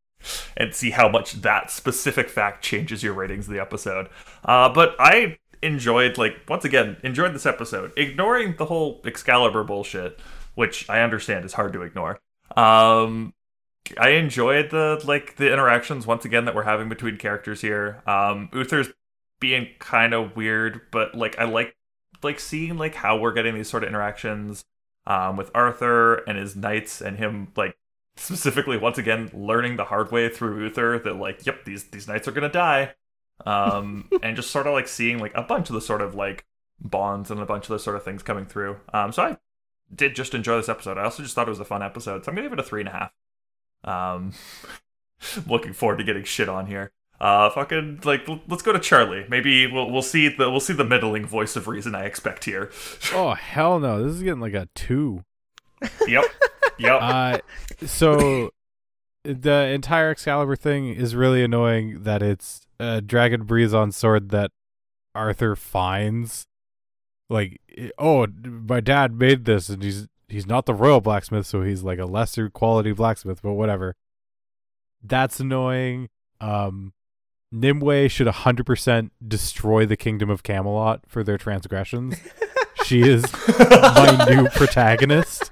[0.57, 4.07] and see how much that specific fact changes your ratings of the episode.
[4.45, 10.19] Uh, but I enjoyed, like, once again, enjoyed this episode, ignoring the whole Excalibur bullshit,
[10.55, 12.21] which I understand is hard to ignore.
[12.55, 13.34] Um,
[13.97, 18.01] I enjoyed the like the interactions once again that we're having between characters here.
[18.07, 18.89] Um Uther's
[19.39, 21.75] being kind of weird, but like I like
[22.23, 24.65] like seeing like how we're getting these sort of interactions
[25.07, 27.75] um with Arthur and his knights and him like
[28.15, 32.27] specifically once again learning the hard way through Uther that like yep these these knights
[32.27, 32.93] are going to die.
[33.45, 36.45] Um and just sort of like seeing like a bunch of the sort of like
[36.79, 38.77] bonds and a bunch of those sort of things coming through.
[38.93, 39.38] Um so I
[39.93, 40.97] did just enjoy this episode.
[40.97, 42.23] I also just thought it was a fun episode.
[42.23, 43.11] So I'm going to give it a three and a half.
[43.84, 44.34] Um,
[45.47, 46.91] looking forward to getting shit on here.
[47.19, 49.25] Uh, fucking like, l- let's go to Charlie.
[49.29, 52.71] Maybe we'll we'll see the we'll see the middling voice of reason I expect here.
[53.13, 54.03] Oh hell no.
[54.03, 55.23] This is getting like a two.
[56.07, 56.25] Yep,
[56.79, 57.01] yep.
[57.01, 57.38] Uh
[57.86, 58.51] so
[59.23, 64.49] the entire Excalibur thing is really annoying that it's a dragon breathes on sword that
[65.13, 66.47] Arthur finds
[67.29, 67.61] like
[67.99, 71.99] oh my dad made this and he's he's not the royal blacksmith so he's like
[71.99, 73.95] a lesser quality blacksmith but whatever.
[75.03, 76.09] That's annoying.
[76.39, 76.93] Um
[77.51, 82.15] nimue should 100% destroy the kingdom of camelot for their transgressions.
[82.84, 85.51] She is my new protagonist.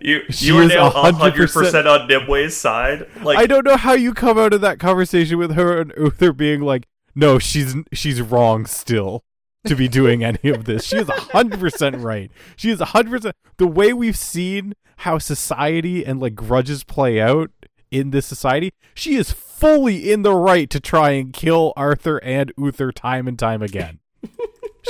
[0.00, 3.06] You She you are now 100% hundred percent on Nimue's side.
[3.22, 6.32] Like I don't know how you come out of that conversation with her and Uther
[6.32, 9.24] being like, "No, she's she's wrong still
[9.66, 10.84] to be doing any of this.
[10.84, 12.30] She is hundred percent right.
[12.56, 17.50] She is hundred percent the way we've seen how society and like grudges play out
[17.90, 18.72] in this society.
[18.94, 23.38] She is fully in the right to try and kill Arthur and Uther time and
[23.38, 24.00] time again.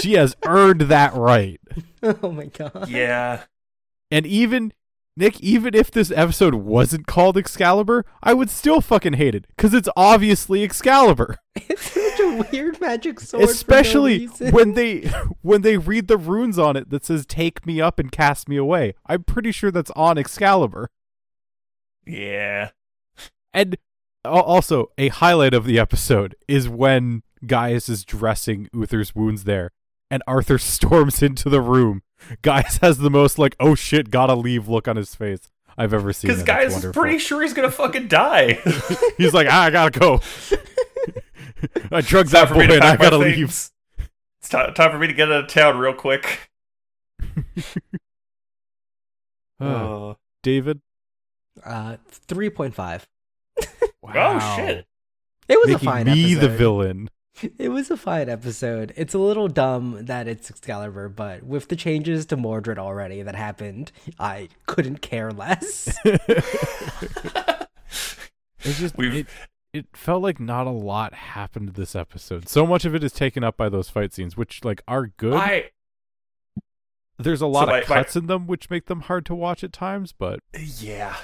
[0.00, 1.60] she has earned that right.
[2.02, 2.88] oh my god.
[2.88, 3.44] yeah.
[4.10, 4.72] And even
[5.16, 9.74] Nick, even if this episode wasn't called Excalibur, I would still fucking hate it because
[9.74, 11.36] it's obviously Excalibur.
[12.22, 13.44] It's such a weird magic sword.
[13.44, 15.00] Especially for no when they
[15.42, 18.56] when they read the runes on it that says "Take me up and cast me
[18.56, 20.90] away." I'm pretty sure that's on Excalibur.
[22.06, 22.70] Yeah.
[23.52, 23.76] And
[24.24, 29.70] also, a highlight of the episode is when Gaius is dressing Uther's wounds there,
[30.10, 32.02] and Arthur storms into the room.
[32.42, 36.12] Gaius has the most like "Oh shit, gotta leave" look on his face I've ever
[36.12, 36.28] seen.
[36.28, 38.60] Because and Gaius is pretty sure he's gonna fucking die.
[39.16, 40.20] He's like, ah, I gotta go.
[41.90, 43.44] I drugged Time that for boy me to and I gotta leave.
[43.48, 43.70] It's
[44.48, 46.50] ti- time for me to get out of town real quick.
[49.60, 50.80] Uh, Uh, David.
[51.64, 53.06] uh, three point five.
[54.04, 54.84] Oh shit!
[55.48, 56.40] It was Making a fine me episode.
[56.40, 57.08] the villain.
[57.58, 58.92] It was a fine episode.
[58.96, 63.34] It's a little dumb that it's Excalibur, but with the changes to Mordred already that
[63.36, 65.96] happened, I couldn't care less.
[68.64, 69.26] It's just We've- it,
[69.72, 72.48] it felt like not a lot happened this episode.
[72.48, 75.34] So much of it is taken up by those fight scenes, which like are good.
[75.34, 75.70] I
[77.18, 79.62] There's a lot my- of my- cuts in them, which make them hard to watch
[79.64, 80.12] at times.
[80.12, 81.16] But yeah.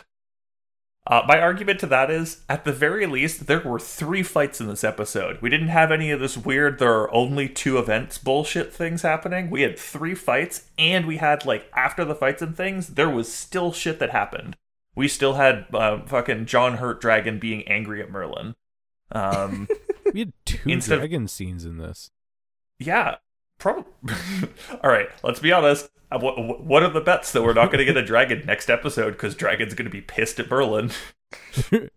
[1.06, 4.66] Uh, my argument to that is, at the very least, there were three fights in
[4.68, 5.40] this episode.
[5.40, 9.48] We didn't have any of this weird "there are only two events" bullshit things happening.
[9.48, 13.32] We had three fights, and we had like after the fights and things, there was
[13.32, 14.56] still shit that happened.
[14.98, 18.56] We still had uh, fucking John Hurt Dragon being angry at Merlin.
[19.12, 19.68] Um,
[20.12, 22.10] we had two Instead of- dragon scenes in this.
[22.80, 23.16] Yeah,
[23.58, 23.84] probably.
[24.82, 25.88] All right, let's be honest.
[26.10, 28.68] Uh, What, what are the bets that we're not going to get a dragon next
[28.70, 30.90] episode because Dragon's going to be pissed at Merlin?
[31.70, 31.90] and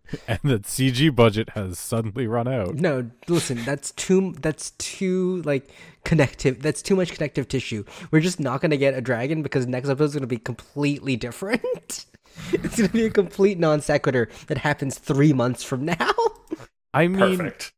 [0.44, 2.74] that CG budget has suddenly run out.
[2.74, 5.70] no, listen, that's too that's too like
[6.04, 6.62] connective.
[6.62, 7.84] That's too much connective tissue.
[8.10, 12.04] We're just not gonna get a dragon because next episode is gonna be completely different.
[12.52, 16.10] it's gonna be a complete non sequitur that happens three months from now.
[16.94, 17.72] I mean, Perfect.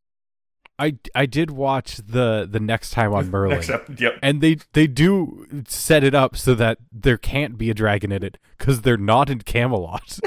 [0.79, 3.57] I I did watch the the next time on Merlin.
[3.59, 4.19] Next up, yep.
[4.23, 8.23] and they they do set it up so that there can't be a dragon in
[8.25, 10.19] it because they're not in Camelot.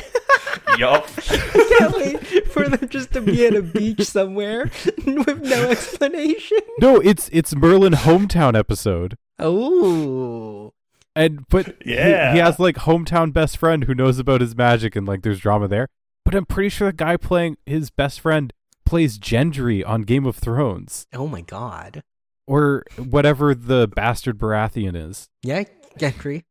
[0.78, 1.08] yup.
[1.30, 4.72] I can't wait for them just to be at a beach somewhere
[5.06, 6.60] with no explanation.
[6.80, 10.74] no, it's it's Merlin hometown episode, Oh,
[11.18, 12.34] and but he- Yeah.
[12.34, 15.68] he, has like hometown best friend who knows about his magic and like there's drama
[15.68, 15.88] there.
[16.26, 18.52] But I'm pretty sure the guy playing his best friend
[18.86, 22.04] plays Gendry on Game of Thrones oh my god.
[22.46, 25.30] or whatever the bastard Baratheon is.
[25.44, 25.64] Yeah,
[26.00, 26.44] Gendry,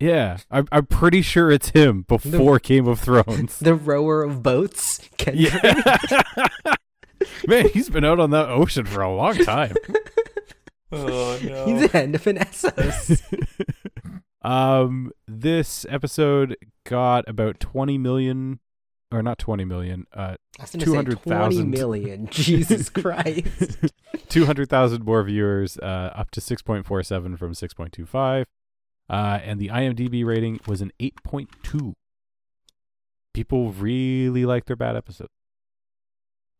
[0.00, 3.58] Yeah, I'm I'm pretty sure it's him before Game of Thrones.
[3.60, 5.00] the rower of boats.
[5.18, 5.50] Gendry.
[6.64, 6.74] Yeah.
[7.48, 9.74] Man, he's been out on that ocean for a long time.
[10.92, 11.64] Oh no.
[11.66, 13.20] He's the end of an Essos.
[14.46, 18.60] Um, this episode got about 20 million,
[19.10, 22.30] or not 20 million, uh, I was gonna say 20 200,000.
[22.30, 23.78] Jesus Christ.
[24.28, 28.44] 200,000 more viewers, uh, up to 6.47 from 6.25.
[29.08, 31.94] Uh, and the IMDb rating was an 8.2.
[33.34, 35.30] People really like their bad episodes.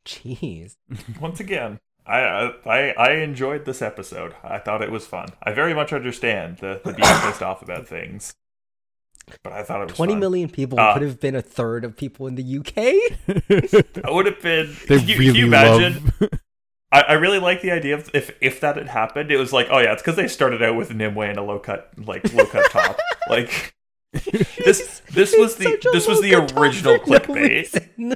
[0.05, 0.76] Jeez.
[1.20, 4.34] Once again, I, I I enjoyed this episode.
[4.44, 5.28] I thought it was fun.
[5.42, 8.34] I very much understand the, the being pissed off about things,
[9.42, 10.20] but I thought it was Twenty fun.
[10.20, 14.02] million people Uh, could have been a third of people in the UK.
[14.04, 14.76] I would have been.
[14.88, 16.12] they can you, really can you imagine?
[16.20, 16.30] love.
[16.92, 19.66] I, I really like the idea of if if that had happened, it was like,
[19.70, 22.46] oh yeah, it's because they started out with Nimue and a low cut like low
[22.46, 22.98] cut top.
[23.28, 23.74] Like
[24.64, 27.48] this this was the this was the original for no clickbait.
[27.48, 28.14] reason.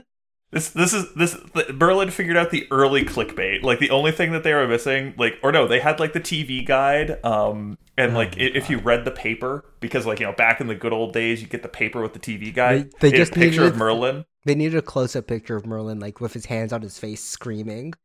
[0.53, 1.37] This this is this
[1.73, 3.63] Merlin figured out the early clickbait.
[3.63, 6.21] Like the only thing that they were missing, like or no, they had like the
[6.21, 7.25] TV guide.
[7.25, 10.33] Um, and Oh like my i if you read the paper, because like you know
[10.33, 12.91] back in the good old days, you get the paper with the TV guide.
[12.99, 14.25] They- they It just a picture needed- of Merlin.
[14.45, 17.23] They needed a close up picture of Merlin, like with his hands on his face,
[17.23, 17.93] screaming.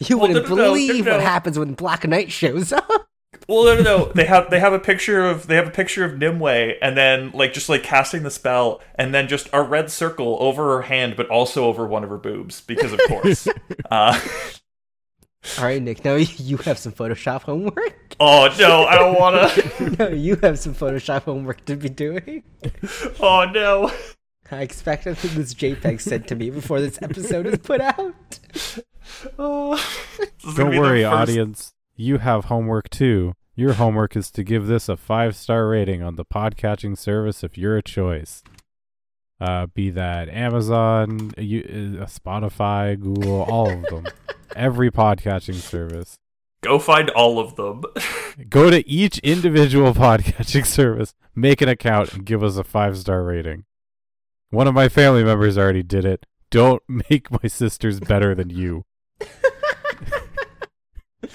[0.00, 3.08] You Well, wouldn't no, no, believe no, what happens when Black Knight shows up.
[3.46, 4.12] Well, no, no, no.
[4.12, 7.30] They have they have a picture of they have a picture of Nimue, and then
[7.32, 11.14] like just like casting the spell, and then just a red circle over her hand,
[11.16, 13.46] but also over one of her boobs, because of course.
[13.90, 14.18] uh,
[15.58, 16.04] All right, Nick.
[16.04, 18.16] Now you have some Photoshop homework.
[18.18, 19.96] oh no, I don't want to.
[19.98, 22.42] no, you have some Photoshop homework to be doing.
[23.20, 23.92] Oh no.
[24.50, 28.38] I expect this JPEG sent to me before this episode is put out.
[29.38, 29.76] Oh.
[30.18, 31.74] This is gonna Don't worry, first- audience.
[32.00, 33.34] You have homework too.
[33.56, 37.56] Your homework is to give this a five star rating on the podcatching service of
[37.56, 38.44] your choice.
[39.40, 44.06] Uh, be that Amazon, you, uh, Spotify, Google, all of them.
[44.54, 46.14] Every podcatching service.
[46.60, 47.82] Go find all of them.
[48.48, 53.24] Go to each individual podcatching service, make an account, and give us a five star
[53.24, 53.64] rating.
[54.50, 56.26] One of my family members already did it.
[56.52, 56.80] Don't
[57.10, 58.84] make my sisters better than you.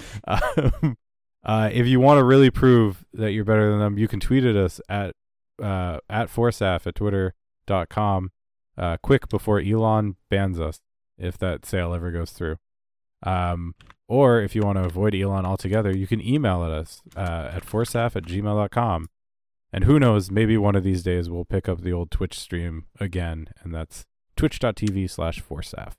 [0.26, 0.96] um,
[1.44, 4.44] uh, if you want to really prove that you're better than them, you can tweet
[4.44, 5.14] at us at
[5.62, 8.30] uh, at Forsaf at twitter.com
[8.76, 10.80] uh, quick before Elon bans us
[11.18, 12.56] if that sale ever goes through.
[13.22, 13.74] Um,
[14.08, 17.64] or if you want to avoid Elon altogether, you can email at us uh, at
[17.64, 19.08] forsaf at gmail.com.
[19.72, 22.84] And who knows, maybe one of these days we'll pick up the old Twitch stream
[23.00, 24.04] again, and that's
[24.36, 25.94] twitch.tv slash forsaf.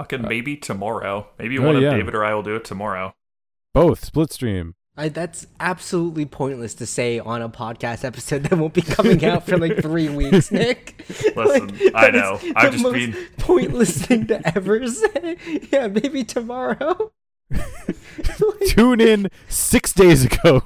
[0.00, 1.28] Fucking Uh, maybe tomorrow.
[1.38, 1.90] Maybe oh, one of yeah.
[1.94, 3.14] David or I will do it tomorrow.
[3.74, 4.74] Both, split stream.
[4.96, 9.44] I, that's absolutely pointless to say on a podcast episode that won't be coming out
[9.46, 11.04] for like three weeks, Nick.
[11.36, 12.38] Listen, I know.
[12.56, 15.36] I'm the just most being- pointless thing to ever say.
[15.70, 17.12] Yeah, maybe tomorrow.
[17.50, 20.62] Like- Tune in six days ago.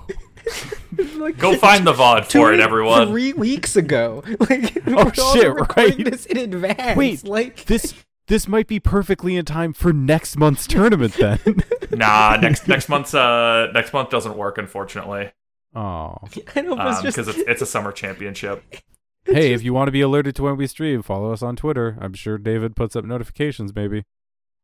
[1.16, 3.08] like, Go find the VOD for it, everyone.
[3.08, 4.22] Three weeks ago.
[4.48, 6.10] Like, Oh, we're all shit, recording right.
[6.12, 6.96] This in advance.
[6.96, 7.94] Wait, like This
[8.26, 11.38] this might be perfectly in time for next month's tournament then.
[11.90, 15.30] Nah, next next month's uh next month doesn't work unfortunately.
[15.76, 16.16] Oh.
[16.56, 18.64] I know, but it's Um, just because it's it's a summer championship.
[19.26, 21.96] Hey, if you want to be alerted to when we stream, follow us on Twitter.
[21.98, 24.04] I'm sure David puts up notifications maybe.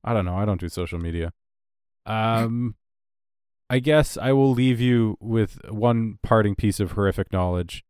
[0.05, 0.37] I don't know.
[0.37, 1.33] I don't do social media.
[2.05, 2.75] Um
[3.71, 7.85] I guess I will leave you with one parting piece of horrific knowledge.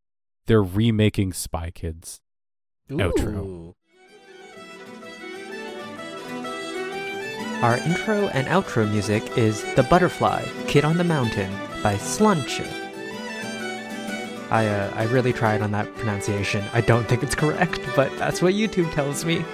[0.46, 2.20] They're remaking Spy Kids.
[2.90, 3.74] Outro.
[7.62, 11.52] Our intro and outro music is The Butterfly, Kid on the Mountain
[11.82, 12.66] by Slunch.
[14.50, 16.64] I, uh, I really tried on that pronunciation.
[16.72, 19.44] I don't think it's correct, but that's what YouTube tells me.